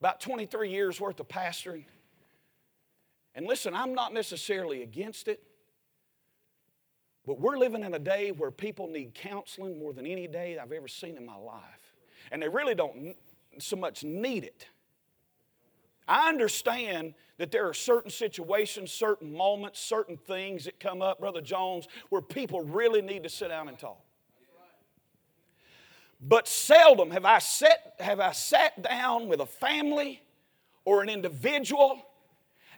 [0.01, 1.85] about 23 years worth of pastoring,
[3.37, 5.42] and listen, I'm not necessarily against it,
[7.27, 10.72] but we're living in a day where people need counseling more than any day I've
[10.72, 11.94] ever seen in my life.
[12.33, 13.14] And they really don't
[13.59, 14.66] so much need it.
[16.09, 21.42] I understand that there are certain situations, certain moments, certain things that come up, Brother
[21.42, 24.01] Jones, where people really need to sit down and talk.
[26.20, 30.22] But seldom have I sat, have I sat down with a family
[30.87, 32.01] or an individual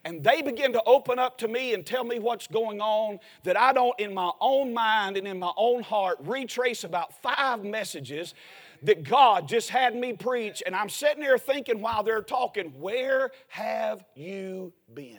[0.04, 3.58] and they begin to open up to me and tell me what's going on that
[3.58, 8.34] I don't, in my own mind and in my own heart, retrace about five messages
[8.82, 10.62] that God just had me preach.
[10.64, 15.18] And I'm sitting there thinking while they're talking, where have you been?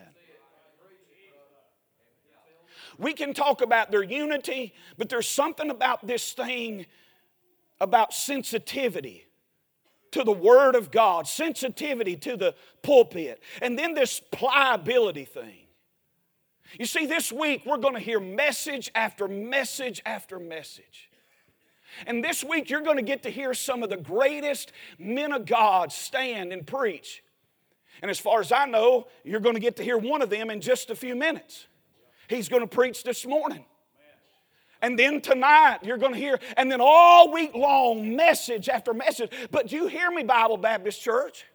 [2.98, 6.86] We can talk about their unity, but there's something about this thing
[7.80, 9.29] about sensitivity
[10.12, 15.68] to the Word of God, sensitivity to the pulpit, and then this pliability thing.
[16.78, 21.10] You see, this week we're going to hear message after message after message.
[22.06, 25.46] And this week you're going to get to hear some of the greatest men of
[25.46, 27.24] God stand and preach.
[28.02, 30.50] And as far as I know, you're going to get to hear one of them
[30.50, 31.68] in just a few minutes.
[32.28, 33.66] He's going to preach this morning.
[34.82, 39.32] And then tonight, you're going to hear, and then all week long, message after message.
[39.52, 41.46] But do you hear me, Bible Baptist Church?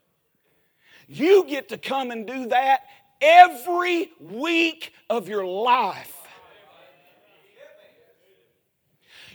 [1.06, 2.80] You get to come and do that
[3.20, 6.12] every week of your life.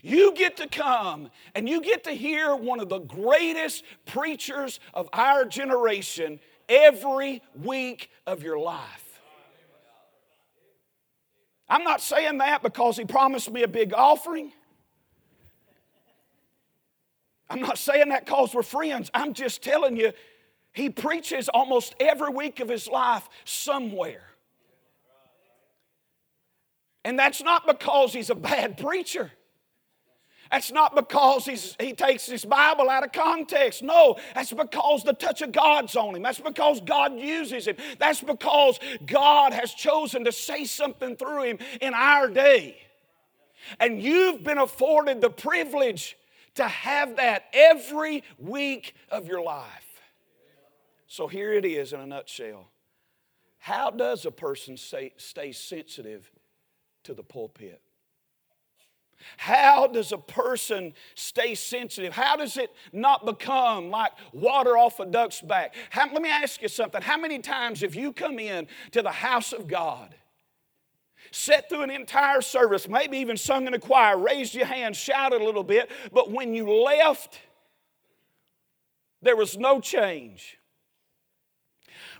[0.02, 5.10] You get to come and you get to hear one of the greatest preachers of
[5.12, 9.09] our generation every week of your life.
[11.70, 14.52] I'm not saying that because he promised me a big offering.
[17.50, 19.10] I'm not saying that because we're friends.
[19.14, 20.12] I'm just telling you,
[20.72, 24.24] he preaches almost every week of his life somewhere.
[27.04, 29.32] And that's not because he's a bad preacher.
[30.52, 31.46] That's not because
[31.80, 33.84] he takes his Bible out of context.
[33.84, 36.24] No, that's because the touch of God's on him.
[36.24, 37.76] That's because God uses him.
[38.00, 42.78] That's because God has chosen to say something through him in our day.
[43.80, 46.18] And you've been afforded the privilege
[46.56, 50.02] to have that every week of your life.
[51.08, 52.70] So here it is in a nutshell.
[53.60, 56.32] How does a person stay, stay sensitive
[57.04, 57.82] to the pulpit?
[59.38, 62.14] How does a person stay sensitive?
[62.14, 65.76] How does it not become like water off a duck's back?
[65.90, 67.02] How, let me ask you something.
[67.02, 70.16] How many times have you come in to the house of God,
[71.32, 75.42] sat through an entire service, maybe even sung in a choir, raised your hand, shouted
[75.42, 77.40] a little bit, but when you left,
[79.22, 80.58] there was no change?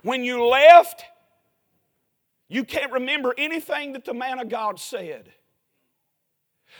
[0.02, 1.04] When you left,
[2.48, 5.32] you can't remember anything that the man of God said.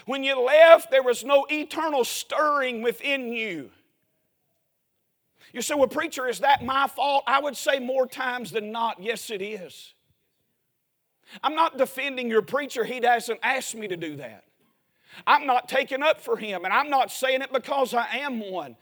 [0.06, 3.70] When you left, there was no eternal stirring within you.
[5.52, 7.24] You say, well, preacher, is that my fault?
[7.26, 9.94] I would say more times than not, yes, it is.
[11.42, 14.44] I'm not defending your preacher, he doesn't ask me to do that.
[15.26, 18.76] I'm not taking up for him, and I'm not saying it because I am one.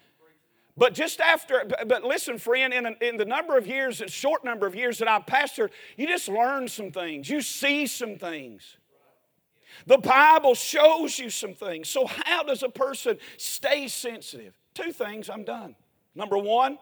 [0.77, 4.77] But just after, but listen, friend, in, in the number of years, short number of
[4.77, 7.29] years that I've pastored, you just learn some things.
[7.29, 8.77] You see some things.
[9.87, 11.89] The Bible shows you some things.
[11.89, 14.55] So, how does a person stay sensitive?
[14.75, 15.77] Two things, I'm done.
[16.15, 16.79] Number one,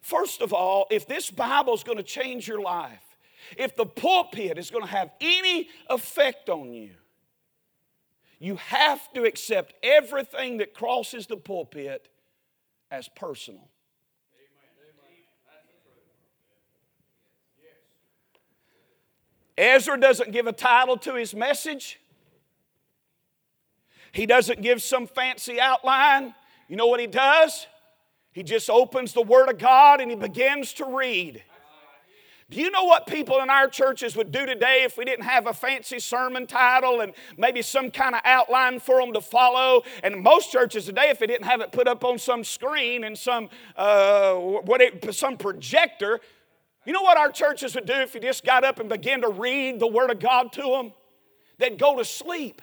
[0.00, 3.16] first of all, if this Bible is going to change your life,
[3.56, 6.90] if the pulpit is going to have any effect on you,
[8.38, 12.08] you have to accept everything that crosses the pulpit
[12.90, 13.68] as personal.
[19.56, 22.00] Ezra doesn't give a title to his message.
[24.12, 26.34] He doesn't give some fancy outline.
[26.68, 27.66] You know what he does?
[28.32, 31.42] He just opens the Word of God and he begins to read.
[32.52, 35.46] Do you know what people in our churches would do today if we didn't have
[35.46, 39.82] a fancy sermon title and maybe some kind of outline for them to follow?
[40.02, 43.16] And most churches today, if they didn't have it put up on some screen and
[43.16, 46.20] some uh, what it, some projector,
[46.84, 49.28] you know what our churches would do if you just got up and began to
[49.28, 50.92] read the Word of God to them?
[51.58, 52.60] They'd go to sleep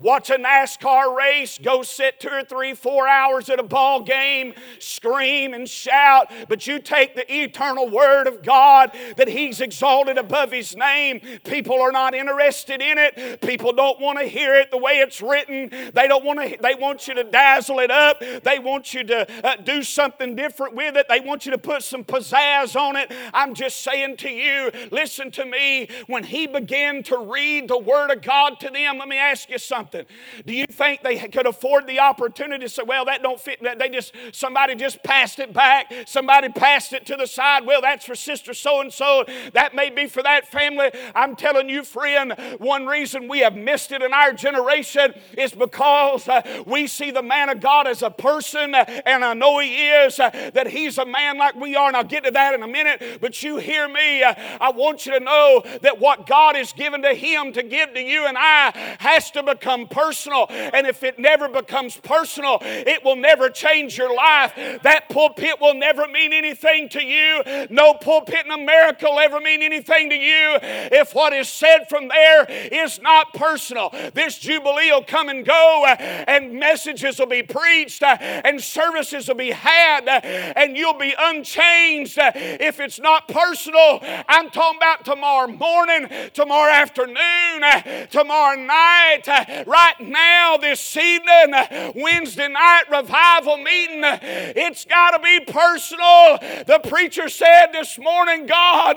[0.00, 4.54] watch a NASCAR race, go sit two or three, four hours at a ball game,
[4.78, 10.52] scream and shout, but you take the eternal word of God that He's exalted above
[10.52, 11.20] His name.
[11.44, 13.40] People are not interested in it.
[13.40, 15.70] People don't want to hear it the way it's written.
[15.94, 16.56] They don't want to.
[16.60, 18.20] They want you to dazzle it up.
[18.42, 21.06] They want you to uh, do something different with it.
[21.08, 23.12] They want you to put some pizzazz on it.
[23.32, 25.88] I'm just saying to you, listen to me.
[26.06, 29.58] When He began to read the Word of God to them, let me ask you
[29.58, 30.06] something something.
[30.44, 33.60] Do you think they could afford the opportunity to say, well, that don't fit?
[33.78, 35.92] They just, somebody just passed it back.
[36.06, 37.66] Somebody passed it to the side.
[37.66, 39.24] Well, that's for sister so and so.
[39.52, 40.90] That may be for that family.
[41.14, 46.28] I'm telling you, friend, one reason we have missed it in our generation is because
[46.28, 49.88] uh, we see the man of God as a person, uh, and I know he
[49.88, 52.62] is, uh, that he's a man like we are, and I'll get to that in
[52.62, 53.18] a minute.
[53.20, 57.14] But you hear me, I want you to know that what God has given to
[57.14, 60.46] him to give to you and I has to become become personal.
[60.50, 64.54] And if it never becomes personal, it will never change your life.
[64.82, 67.42] That pulpit will never mean anything to you.
[67.70, 72.08] No pulpit in America will ever mean anything to you if what is said from
[72.08, 73.90] there is not personal.
[74.14, 79.50] This Jubilee will come and go, and messages will be preached, and services will be
[79.50, 84.00] had, and you'll be unchanged if it's not personal.
[84.28, 92.84] I'm talking about tomorrow morning, tomorrow afternoon, tomorrow night, right now, this evening, Wednesday night
[92.90, 96.38] revival meeting, it's got to be personal.
[96.66, 98.96] The preacher said this morning, God,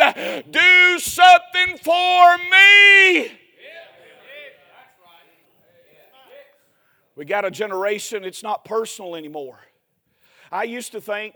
[0.50, 3.32] do something for me.
[7.16, 9.60] We got a generation, it's not personal anymore.
[10.54, 11.36] I used to think,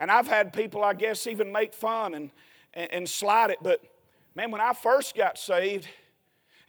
[0.00, 2.30] and I've had people, I guess, even make fun and,
[2.74, 3.80] and, and slide it, but
[4.34, 5.86] man, when I first got saved,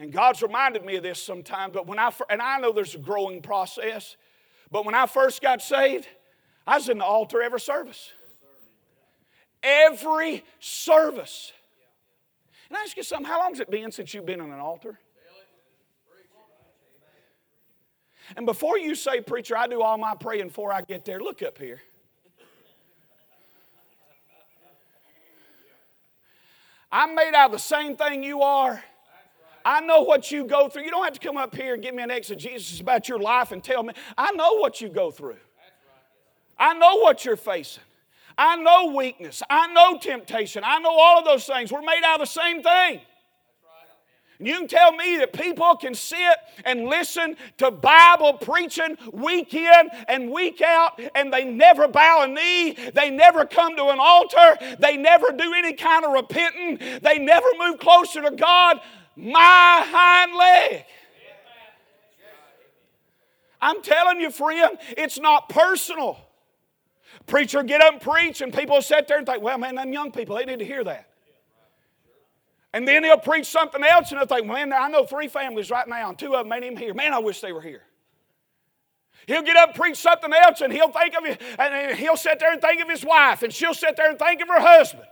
[0.01, 2.97] and God's reminded me of this sometimes, but when I, and I know there's a
[2.99, 4.17] growing process,
[4.71, 6.07] but when I first got saved,
[6.65, 8.11] I was in the altar every service.
[9.61, 11.53] Every service.
[12.67, 14.59] And I ask you something, how long has it been since you've been in an
[14.59, 14.97] altar?
[18.35, 21.43] And before you say, Preacher, I do all my praying before I get there, look
[21.43, 21.81] up here.
[26.91, 28.83] I'm made out of the same thing you are.
[29.63, 30.83] I know what you go through.
[30.83, 33.51] You don't have to come up here and give me an exegesis about your life
[33.51, 33.93] and tell me.
[34.17, 35.37] I know what you go through.
[36.57, 37.83] I know what you're facing.
[38.37, 39.43] I know weakness.
[39.49, 40.63] I know temptation.
[40.65, 41.71] I know all of those things.
[41.71, 43.01] We're made out of the same thing.
[44.39, 46.17] You can tell me that people can sit
[46.65, 52.27] and listen to Bible preaching week in and week out, and they never bow a
[52.27, 57.19] knee, they never come to an altar, they never do any kind of repenting, they
[57.19, 58.81] never move closer to God.
[59.15, 60.85] My hind leg.
[63.61, 66.17] I'm telling you, friend, it's not personal.
[67.27, 70.11] Preacher get up and preach, and people sit there and think, well, man, them young
[70.11, 71.07] people, they need to hear that.
[72.73, 75.87] And then he'll preach something else, and they'll think, man, I know three families right
[75.87, 76.93] now, and two of them ain't even here.
[76.93, 77.83] Man, I wish they were here.
[79.27, 82.39] He'll get up and preach something else, and he'll think of it, and he'll sit
[82.39, 85.05] there and think of his wife, and she'll sit there and think of her husband.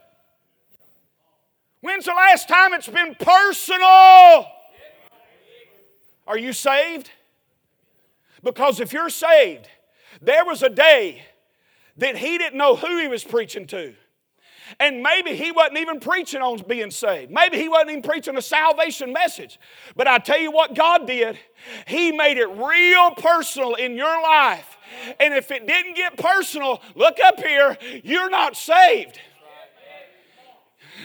[1.81, 4.47] When's the last time it's been personal?
[6.27, 7.09] Are you saved?
[8.43, 9.67] Because if you're saved,
[10.21, 11.23] there was a day
[11.97, 13.93] that he didn't know who he was preaching to.
[14.79, 17.31] And maybe he wasn't even preaching on being saved.
[17.31, 19.59] Maybe he wasn't even preaching a salvation message.
[19.95, 21.39] But I tell you what God did,
[21.87, 24.77] He made it real personal in your life.
[25.19, 29.19] And if it didn't get personal, look up here, you're not saved.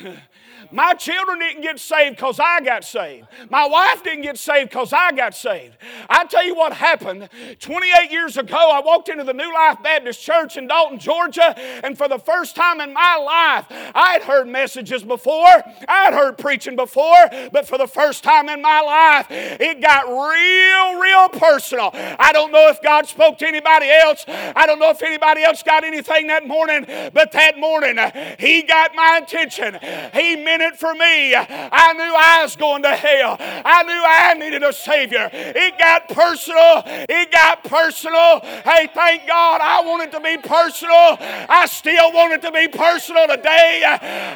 [0.75, 3.29] My children didn't get saved because I got saved.
[3.49, 5.77] My wife didn't get saved because I got saved.
[6.11, 7.29] I tell you what happened.
[7.61, 11.97] 28 years ago, I walked into the New Life Baptist Church in Dalton, Georgia, and
[11.97, 16.39] for the first time in my life, I had heard messages before, I had heard
[16.39, 21.91] preaching before, but for the first time in my life, it got real, real personal.
[21.95, 24.25] I don't know if God spoke to anybody else.
[24.27, 28.63] I don't know if anybody else got anything that morning, but that morning, uh, He
[28.65, 29.79] got my attention.
[30.13, 31.35] He meant it for me.
[31.35, 33.37] I knew I was going to hell.
[33.41, 35.31] I knew I needed a Savior.
[35.33, 36.83] It got personal.
[36.87, 38.41] It got personal.
[38.41, 41.17] Hey, thank God I want it to be personal.
[41.21, 43.83] I still want it to be personal today.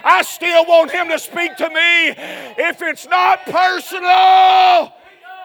[0.05, 2.09] I still want Him to speak to me.
[2.59, 4.93] If it's not personal,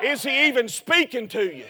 [0.03, 1.65] is He even speaking to you?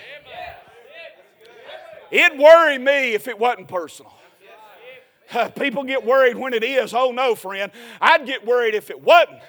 [2.12, 4.14] It'd worry me if it wasn't personal.
[5.60, 6.94] People get worried when it is.
[6.94, 7.72] Oh no, friend.
[8.02, 9.40] I'd get worried if it wasn't.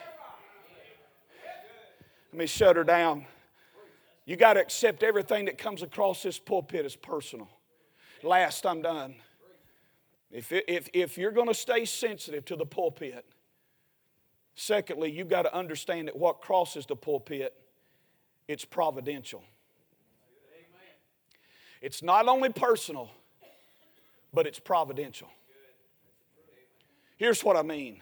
[2.32, 3.26] Let me shut her down.
[4.26, 7.48] You got to accept everything that comes across this pulpit as personal.
[8.22, 9.14] Last, I'm done.
[10.30, 13.24] If, if, if you're going to stay sensitive to the pulpit,
[14.56, 17.54] secondly, you've got to understand that what crosses the pulpit,
[18.48, 19.44] it's providential.
[21.80, 23.10] It's not only personal,
[24.32, 25.28] but it's providential.
[27.16, 28.00] Here's what I mean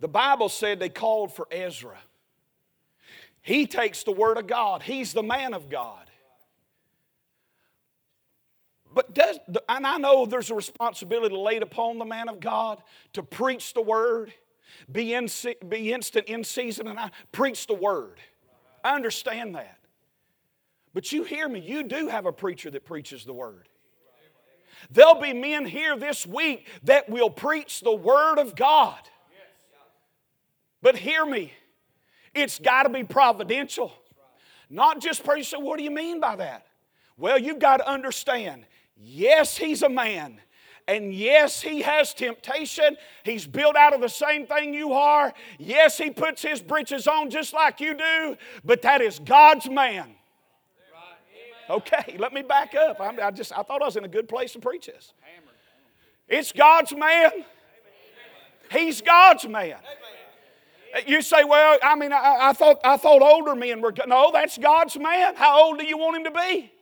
[0.00, 1.98] the Bible said they called for Ezra.
[3.42, 6.06] He takes the Word of God, he's the man of God.
[8.92, 9.38] But does,
[9.68, 12.82] and I know there's a responsibility laid upon the man of God
[13.12, 14.32] to preach the Word,
[14.90, 15.28] be, in,
[15.68, 18.18] be instant in season, and I preach the Word.
[18.82, 19.78] I understand that.
[20.92, 23.68] But you hear me, you do have a preacher that preaches the Word.
[24.90, 28.98] There'll be men here this week that will preach the Word of God.
[30.82, 31.52] But hear me,
[32.34, 33.92] it's got to be providential.
[34.70, 35.48] Not just preach.
[35.48, 36.66] So, What do you mean by that?
[37.16, 38.64] Well, you've got to understand
[38.96, 40.40] yes, he's a man.
[40.88, 42.96] And yes, he has temptation.
[43.22, 45.32] He's built out of the same thing you are.
[45.58, 48.36] Yes, he puts his breeches on just like you do.
[48.64, 50.16] But that is God's man.
[51.70, 53.00] Okay, let me back up.
[53.00, 55.12] I'm, i just I thought I was in a good place to preach this.
[56.28, 57.30] It's God's man.
[58.72, 59.76] He's God's man.
[61.06, 63.94] You say, well, I mean, I, I, thought I thought older men were.
[64.08, 65.36] No, that's God's man.
[65.36, 66.72] How old do you want him to be?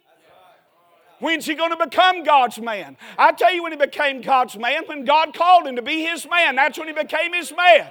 [1.20, 2.96] When's he going to become God's man?
[3.18, 6.26] I tell you when he became God's man, when God called him to be his
[6.30, 6.56] man.
[6.56, 7.88] That's when he became his man.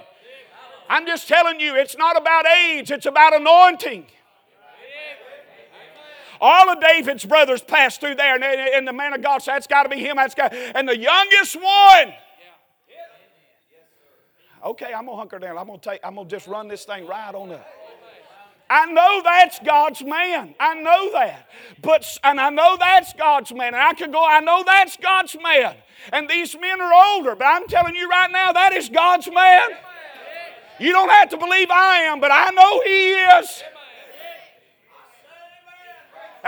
[0.88, 4.06] I'm just telling you, it's not about age, it's about anointing.
[6.40, 9.66] All of David's brothers passed through there, and, and the man of God said, That's
[9.66, 10.16] got to be him.
[10.16, 10.52] That's got.
[10.52, 12.14] And the youngest one.
[14.64, 15.56] Okay, I'm gonna hunker down.
[15.56, 16.00] I'm gonna take.
[16.02, 17.66] I'm gonna just run this thing right on up.
[18.70, 20.54] I know that's God's man.
[20.60, 21.48] I know that.
[21.80, 23.68] But and I know that's God's man.
[23.68, 25.74] And I could go, I know that's God's man.
[26.12, 29.70] And these men are older, but I'm telling you right now, that is God's man.
[30.78, 33.62] You don't have to believe I am, but I know He is.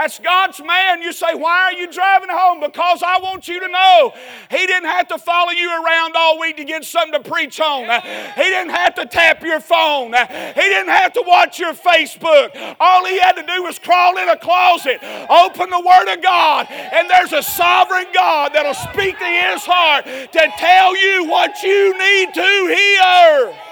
[0.01, 1.03] That's God's man.
[1.03, 2.61] You say, Why are you driving home?
[2.61, 4.15] Because I want you to know
[4.51, 7.83] He didn't have to follow you around all week to get something to preach on.
[7.83, 10.15] He didn't have to tap your phone.
[10.15, 12.77] He didn't have to watch your Facebook.
[12.81, 16.69] All He had to do was crawl in a closet, open the Word of God,
[16.71, 21.93] and there's a sovereign God that'll speak to His heart to tell you what you
[21.99, 23.70] need to hear.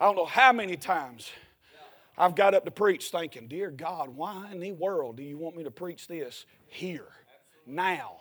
[0.00, 1.30] I don't know how many times
[2.18, 5.56] I've got up to preach thinking, Dear God, why in the world do you want
[5.56, 7.06] me to preach this here,
[7.66, 8.16] now?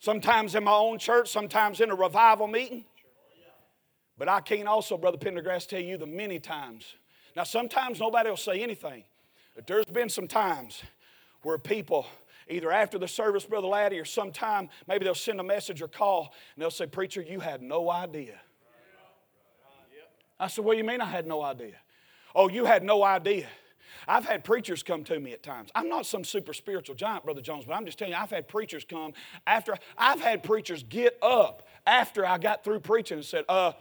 [0.00, 2.84] Sometimes in my own church, sometimes in a revival meeting.
[4.18, 6.94] But I can't also, Brother Pendergrass, tell you the many times.
[7.34, 9.04] Now, sometimes nobody will say anything.
[9.54, 10.82] But there's been some times
[11.42, 12.06] where people,
[12.48, 16.34] either after the service, Brother Laddie, or sometime, maybe they'll send a message or call,
[16.54, 18.40] and they'll say, Preacher, you had no idea
[20.38, 21.74] I said, do you mean I had no idea?
[22.34, 23.46] Oh, you had no idea.
[24.06, 25.70] I've had preachers come to me at times.
[25.74, 28.46] I'm not some super spiritual giant, Brother Jones, but I'm just telling you, I've had
[28.46, 29.14] preachers come
[29.46, 33.72] after, I've had preachers get up after I got through preaching and said, uh,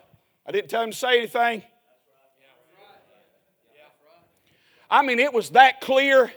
[0.48, 1.64] I didn't tell him to say anything.
[4.90, 6.32] I mean, it was that clear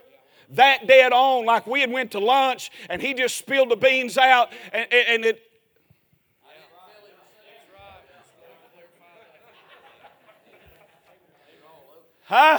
[0.51, 4.17] that dead on like we had went to lunch and he just spilled the beans
[4.17, 5.43] out and, and it,
[12.29, 12.59] Huh?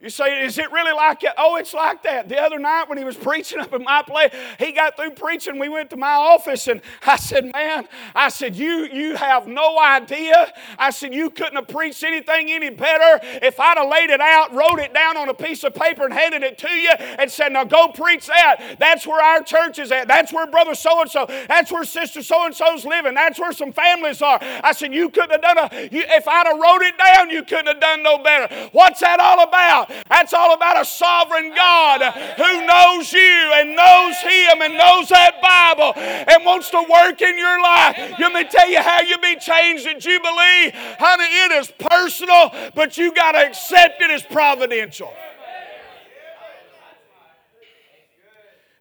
[0.00, 1.34] You say, is it really like that?
[1.38, 2.28] Oh, it's like that.
[2.28, 5.58] The other night when he was preaching up in my place, he got through preaching.
[5.58, 9.76] We went to my office and I said, Man, I said, You you have no
[9.80, 10.52] idea.
[10.78, 14.54] I said, You couldn't have preached anything any better if I'd have laid it out,
[14.54, 17.52] wrote it down on a piece of paper, and handed it to you and said,
[17.52, 18.76] Now go preach that.
[18.78, 20.06] That's where our church is at.
[20.06, 23.14] That's where brother so and so, that's where sister so and so's living.
[23.14, 24.38] That's where some families are.
[24.40, 27.42] I said, You couldn't have done a you, if I'd have wrote it down, you
[27.42, 28.68] couldn't have done no better.
[28.70, 29.87] What's that all about?
[30.08, 32.02] That's all about a sovereign God
[32.36, 37.38] who knows you and knows Him and knows that Bible and wants to work in
[37.38, 37.96] your life.
[38.18, 40.72] Let me tell you how you'll be changed at Jubilee.
[40.98, 45.12] Honey, it is personal, but you got to accept it as providential.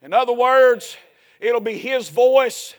[0.01, 0.95] In other words,
[1.39, 2.75] it'll be His voice.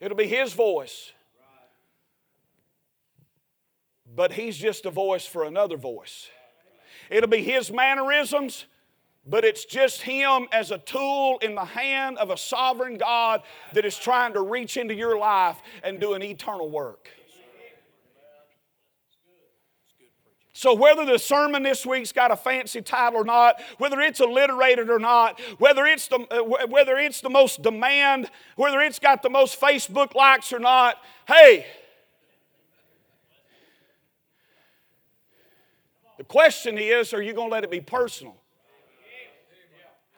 [0.00, 1.12] It'll be His voice
[4.20, 6.28] but he's just a voice for another voice.
[7.08, 8.66] It'll be his mannerisms,
[9.26, 13.40] but it's just him as a tool in the hand of a sovereign God
[13.72, 17.08] that is trying to reach into your life and do an eternal work.
[20.52, 24.90] So, whether the sermon this week's got a fancy title or not, whether it's alliterated
[24.90, 29.30] or not, whether it's the, uh, whether it's the most demand, whether it's got the
[29.30, 31.64] most Facebook likes or not, hey,
[36.19, 38.36] The question is are you going to let it be personal?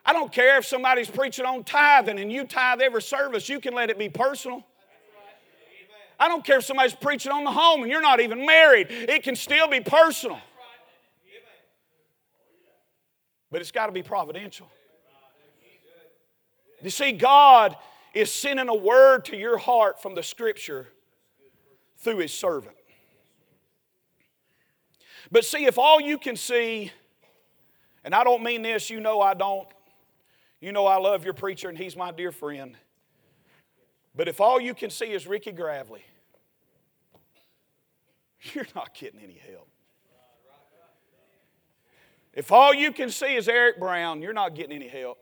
[0.05, 3.73] I don't care if somebody's preaching on tithing and you tithe every service, you can
[3.73, 4.63] let it be personal.
[6.19, 9.23] I don't care if somebody's preaching on the home and you're not even married, it
[9.23, 10.39] can still be personal.
[13.49, 14.69] But it's got to be providential.
[16.83, 17.75] You see, God
[18.13, 20.89] is sending a word to your heart from the Scripture
[21.97, 22.75] through His servant.
[25.33, 26.91] But see, if all you can see,
[28.03, 29.67] and I don't mean this, you know I don't.
[30.61, 32.77] You know I love your preacher and he's my dear friend.
[34.15, 36.03] But if all you can see is Ricky Gravely,
[38.53, 39.67] you're not getting any help.
[42.31, 45.17] If all you can see is Eric Brown, you're not getting any help.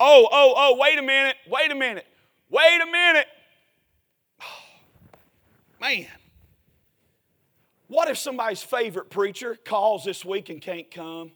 [0.00, 2.06] Oh, oh, oh, wait a minute, wait a minute,
[2.50, 3.26] wait a minute.
[4.40, 4.44] Oh,
[5.80, 6.08] man.
[7.92, 11.30] What if somebody's favorite preacher calls this week and can't come?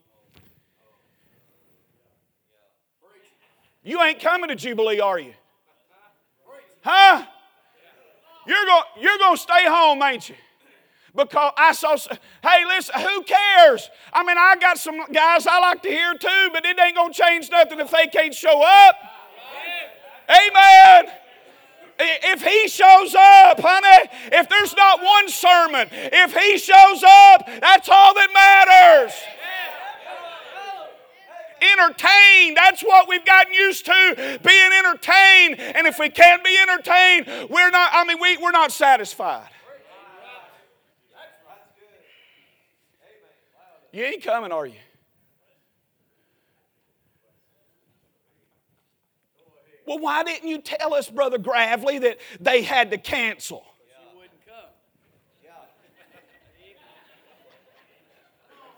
[3.84, 5.34] You ain't coming to Jubilee, are you?
[6.82, 7.26] Huh?
[8.46, 10.34] You're going you're going to stay home, ain't you?
[11.14, 11.94] Because I saw,
[12.42, 13.90] hey, listen, who cares?
[14.10, 17.12] I mean, I got some guys I like to hear too, but it ain't going
[17.12, 18.94] to change nothing if they can't show up.
[20.30, 21.12] Amen.
[21.98, 27.88] If he shows up, honey, if there's not one sermon, if he shows up, that's
[27.88, 29.14] all that matters.
[31.62, 35.58] Entertained, that's what we've gotten used to, being entertained.
[35.58, 39.48] And if we can't be entertained, we're not, I mean, we, we're not satisfied.
[43.92, 44.74] You ain't coming, are you?
[49.96, 53.64] Well, why didn't you tell us, Brother Gravely, that they had to cancel?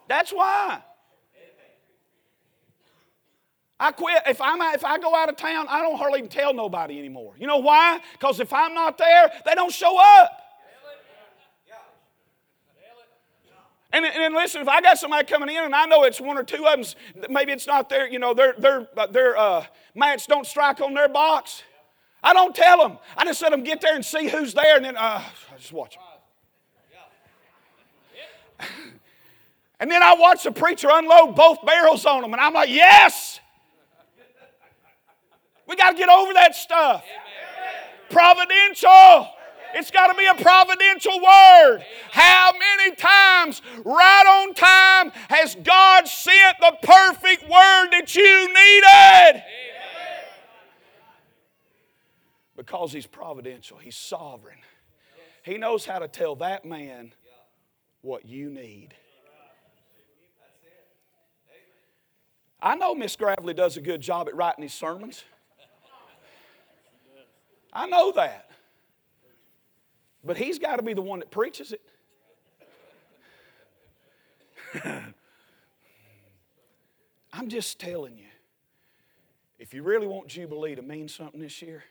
[0.07, 0.81] That's why.
[3.81, 4.23] I quit.
[4.27, 7.35] If, I'm, if I go out of town, I don't hardly tell nobody anymore.
[7.37, 8.01] You know why?
[8.13, 10.41] Because if I'm not there, they don't show up.
[13.93, 16.43] And, and listen, if I got somebody coming in and I know it's one or
[16.43, 19.65] two of them, maybe it's not their, you know, their, their, their uh,
[19.95, 21.63] match don't strike on their box.
[22.23, 22.99] I don't tell them.
[23.17, 25.73] I just let them get there and see who's there and then uh, I just
[25.73, 26.03] watch them.
[29.81, 33.41] and then I watch the preacher unload both barrels on them and I'm like, yes!
[35.67, 37.05] We got to get over that stuff.
[38.11, 39.29] Providential.
[39.75, 41.85] It's got to be a providential word.
[42.11, 49.45] How many times, right on time, has God sent the perfect word that you needed?
[52.57, 54.59] Because He's providential, He's sovereign.
[55.43, 57.13] He knows how to tell that man
[58.03, 58.95] what you need.
[62.61, 65.23] I know Miss Gravely does a good job at writing these sermons.
[67.73, 68.48] I know that.
[70.29, 71.81] But he's got to be the one that preaches it.
[77.33, 78.27] I'm just telling you,
[79.59, 81.83] if you really want Jubilee to mean something this year,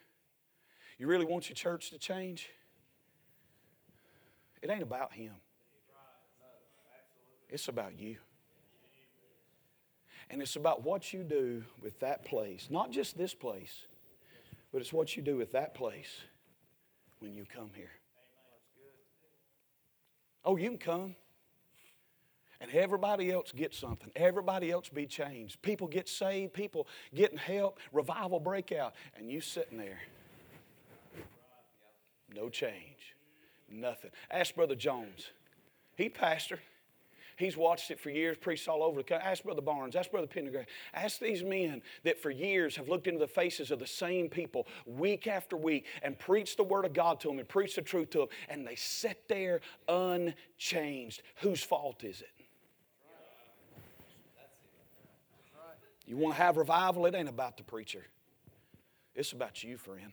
[0.99, 2.51] you really want your church to change,
[4.61, 5.33] it ain't about him.
[7.49, 8.17] It's about you.
[10.29, 13.87] And it's about what you do with that place, not just this place,
[14.71, 16.21] but it's what you do with that place
[17.19, 17.89] when you come here.
[20.43, 21.15] Oh, you can come.
[22.59, 24.09] And everybody else get something.
[24.15, 25.61] Everybody else be changed.
[25.61, 26.53] People get saved.
[26.53, 27.79] People getting help.
[27.91, 28.95] Revival breakout.
[29.15, 29.99] And you sitting there.
[32.33, 33.15] No change.
[33.69, 34.11] Nothing.
[34.31, 35.29] Ask Brother Jones.
[35.95, 36.59] He pastor.
[37.37, 39.27] He's watched it for years, preached all over the country.
[39.27, 40.65] Ask Brother Barnes, ask Brother Pendergrass.
[40.91, 44.65] Ask these men that for years have looked into the faces of the same people
[44.87, 48.09] week after week and preached the Word of God to them and preached the truth
[48.09, 51.21] to them, and they sit there unchanged.
[51.41, 52.31] Whose fault is it?
[56.07, 57.05] You want to have revival?
[57.05, 58.07] It ain't about the preacher.
[59.13, 60.11] It's about you, friend.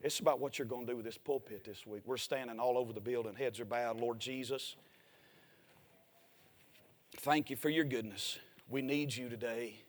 [0.00, 2.02] It's about what you're going to do with this pulpit this week.
[2.06, 3.98] We're standing all over the building, heads are bowed.
[3.98, 4.76] Lord Jesus.
[7.18, 8.38] Thank you for your goodness.
[8.68, 9.82] We need you today.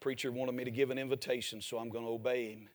[0.00, 2.68] Preacher wanted me to give an invitation, so I'm going to obey him.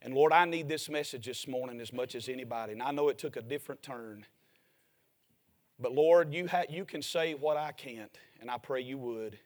[0.00, 2.72] And Lord, I need this message this morning as much as anybody.
[2.72, 4.24] And I know it took a different turn.
[5.80, 9.38] But Lord, you, ha- you can say what I can't, and I pray you would.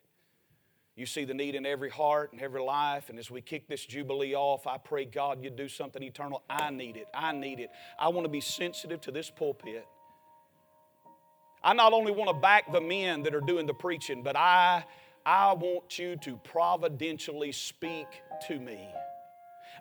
[0.95, 3.09] You see the need in every heart and every life.
[3.09, 6.43] And as we kick this Jubilee off, I pray, God, you'd do something eternal.
[6.47, 7.07] I need it.
[7.15, 7.71] I need it.
[7.97, 9.87] I want to be sensitive to this pulpit.
[11.63, 14.83] I not only want to back the men that are doing the preaching, but I,
[15.25, 18.07] I want you to providentially speak
[18.47, 18.87] to me.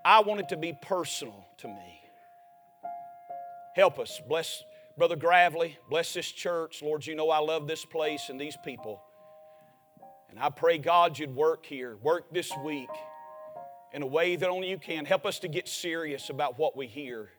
[0.05, 2.01] I want it to be personal to me.
[3.75, 4.21] Help us.
[4.29, 4.63] Bless
[4.97, 5.79] Brother Gravely.
[5.89, 6.83] Bless this church.
[6.83, 9.03] Lord, you know I love this place and these people.
[10.31, 12.89] And I pray, God, you'd work here, work this week
[13.93, 15.05] in a way that only you can.
[15.05, 17.31] Help us to get serious about what we hear.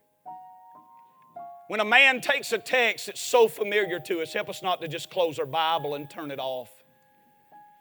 [1.68, 4.88] When a man takes a text that's so familiar to us, help us not to
[4.88, 6.70] just close our Bible and turn it off.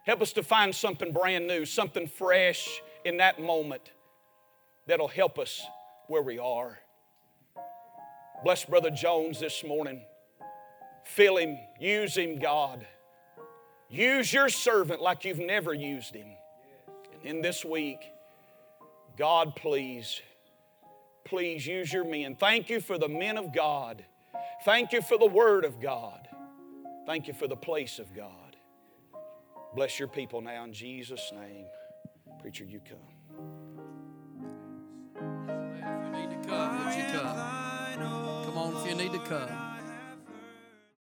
[0.04, 3.92] Help us to find something brand new, something fresh in that moment
[4.86, 5.64] that'll help us
[6.06, 6.78] where we are.
[8.44, 10.02] Bless Brother Jones this morning.
[11.04, 12.86] Fill him, use him, God.
[13.88, 16.28] Use your servant like you've never used him.
[17.12, 18.00] And in this week,
[19.16, 20.20] God, please
[21.32, 22.36] please use your men.
[22.36, 24.04] Thank you for the men of God.
[24.66, 26.28] Thank you for the Word of God.
[27.06, 28.54] Thank you for the place of God.
[29.74, 31.64] Bless your people now in Jesus' name.
[32.38, 32.98] Preacher, you come.
[35.16, 38.44] If you need to come, would you come?
[38.44, 39.71] Come on, if you need to come.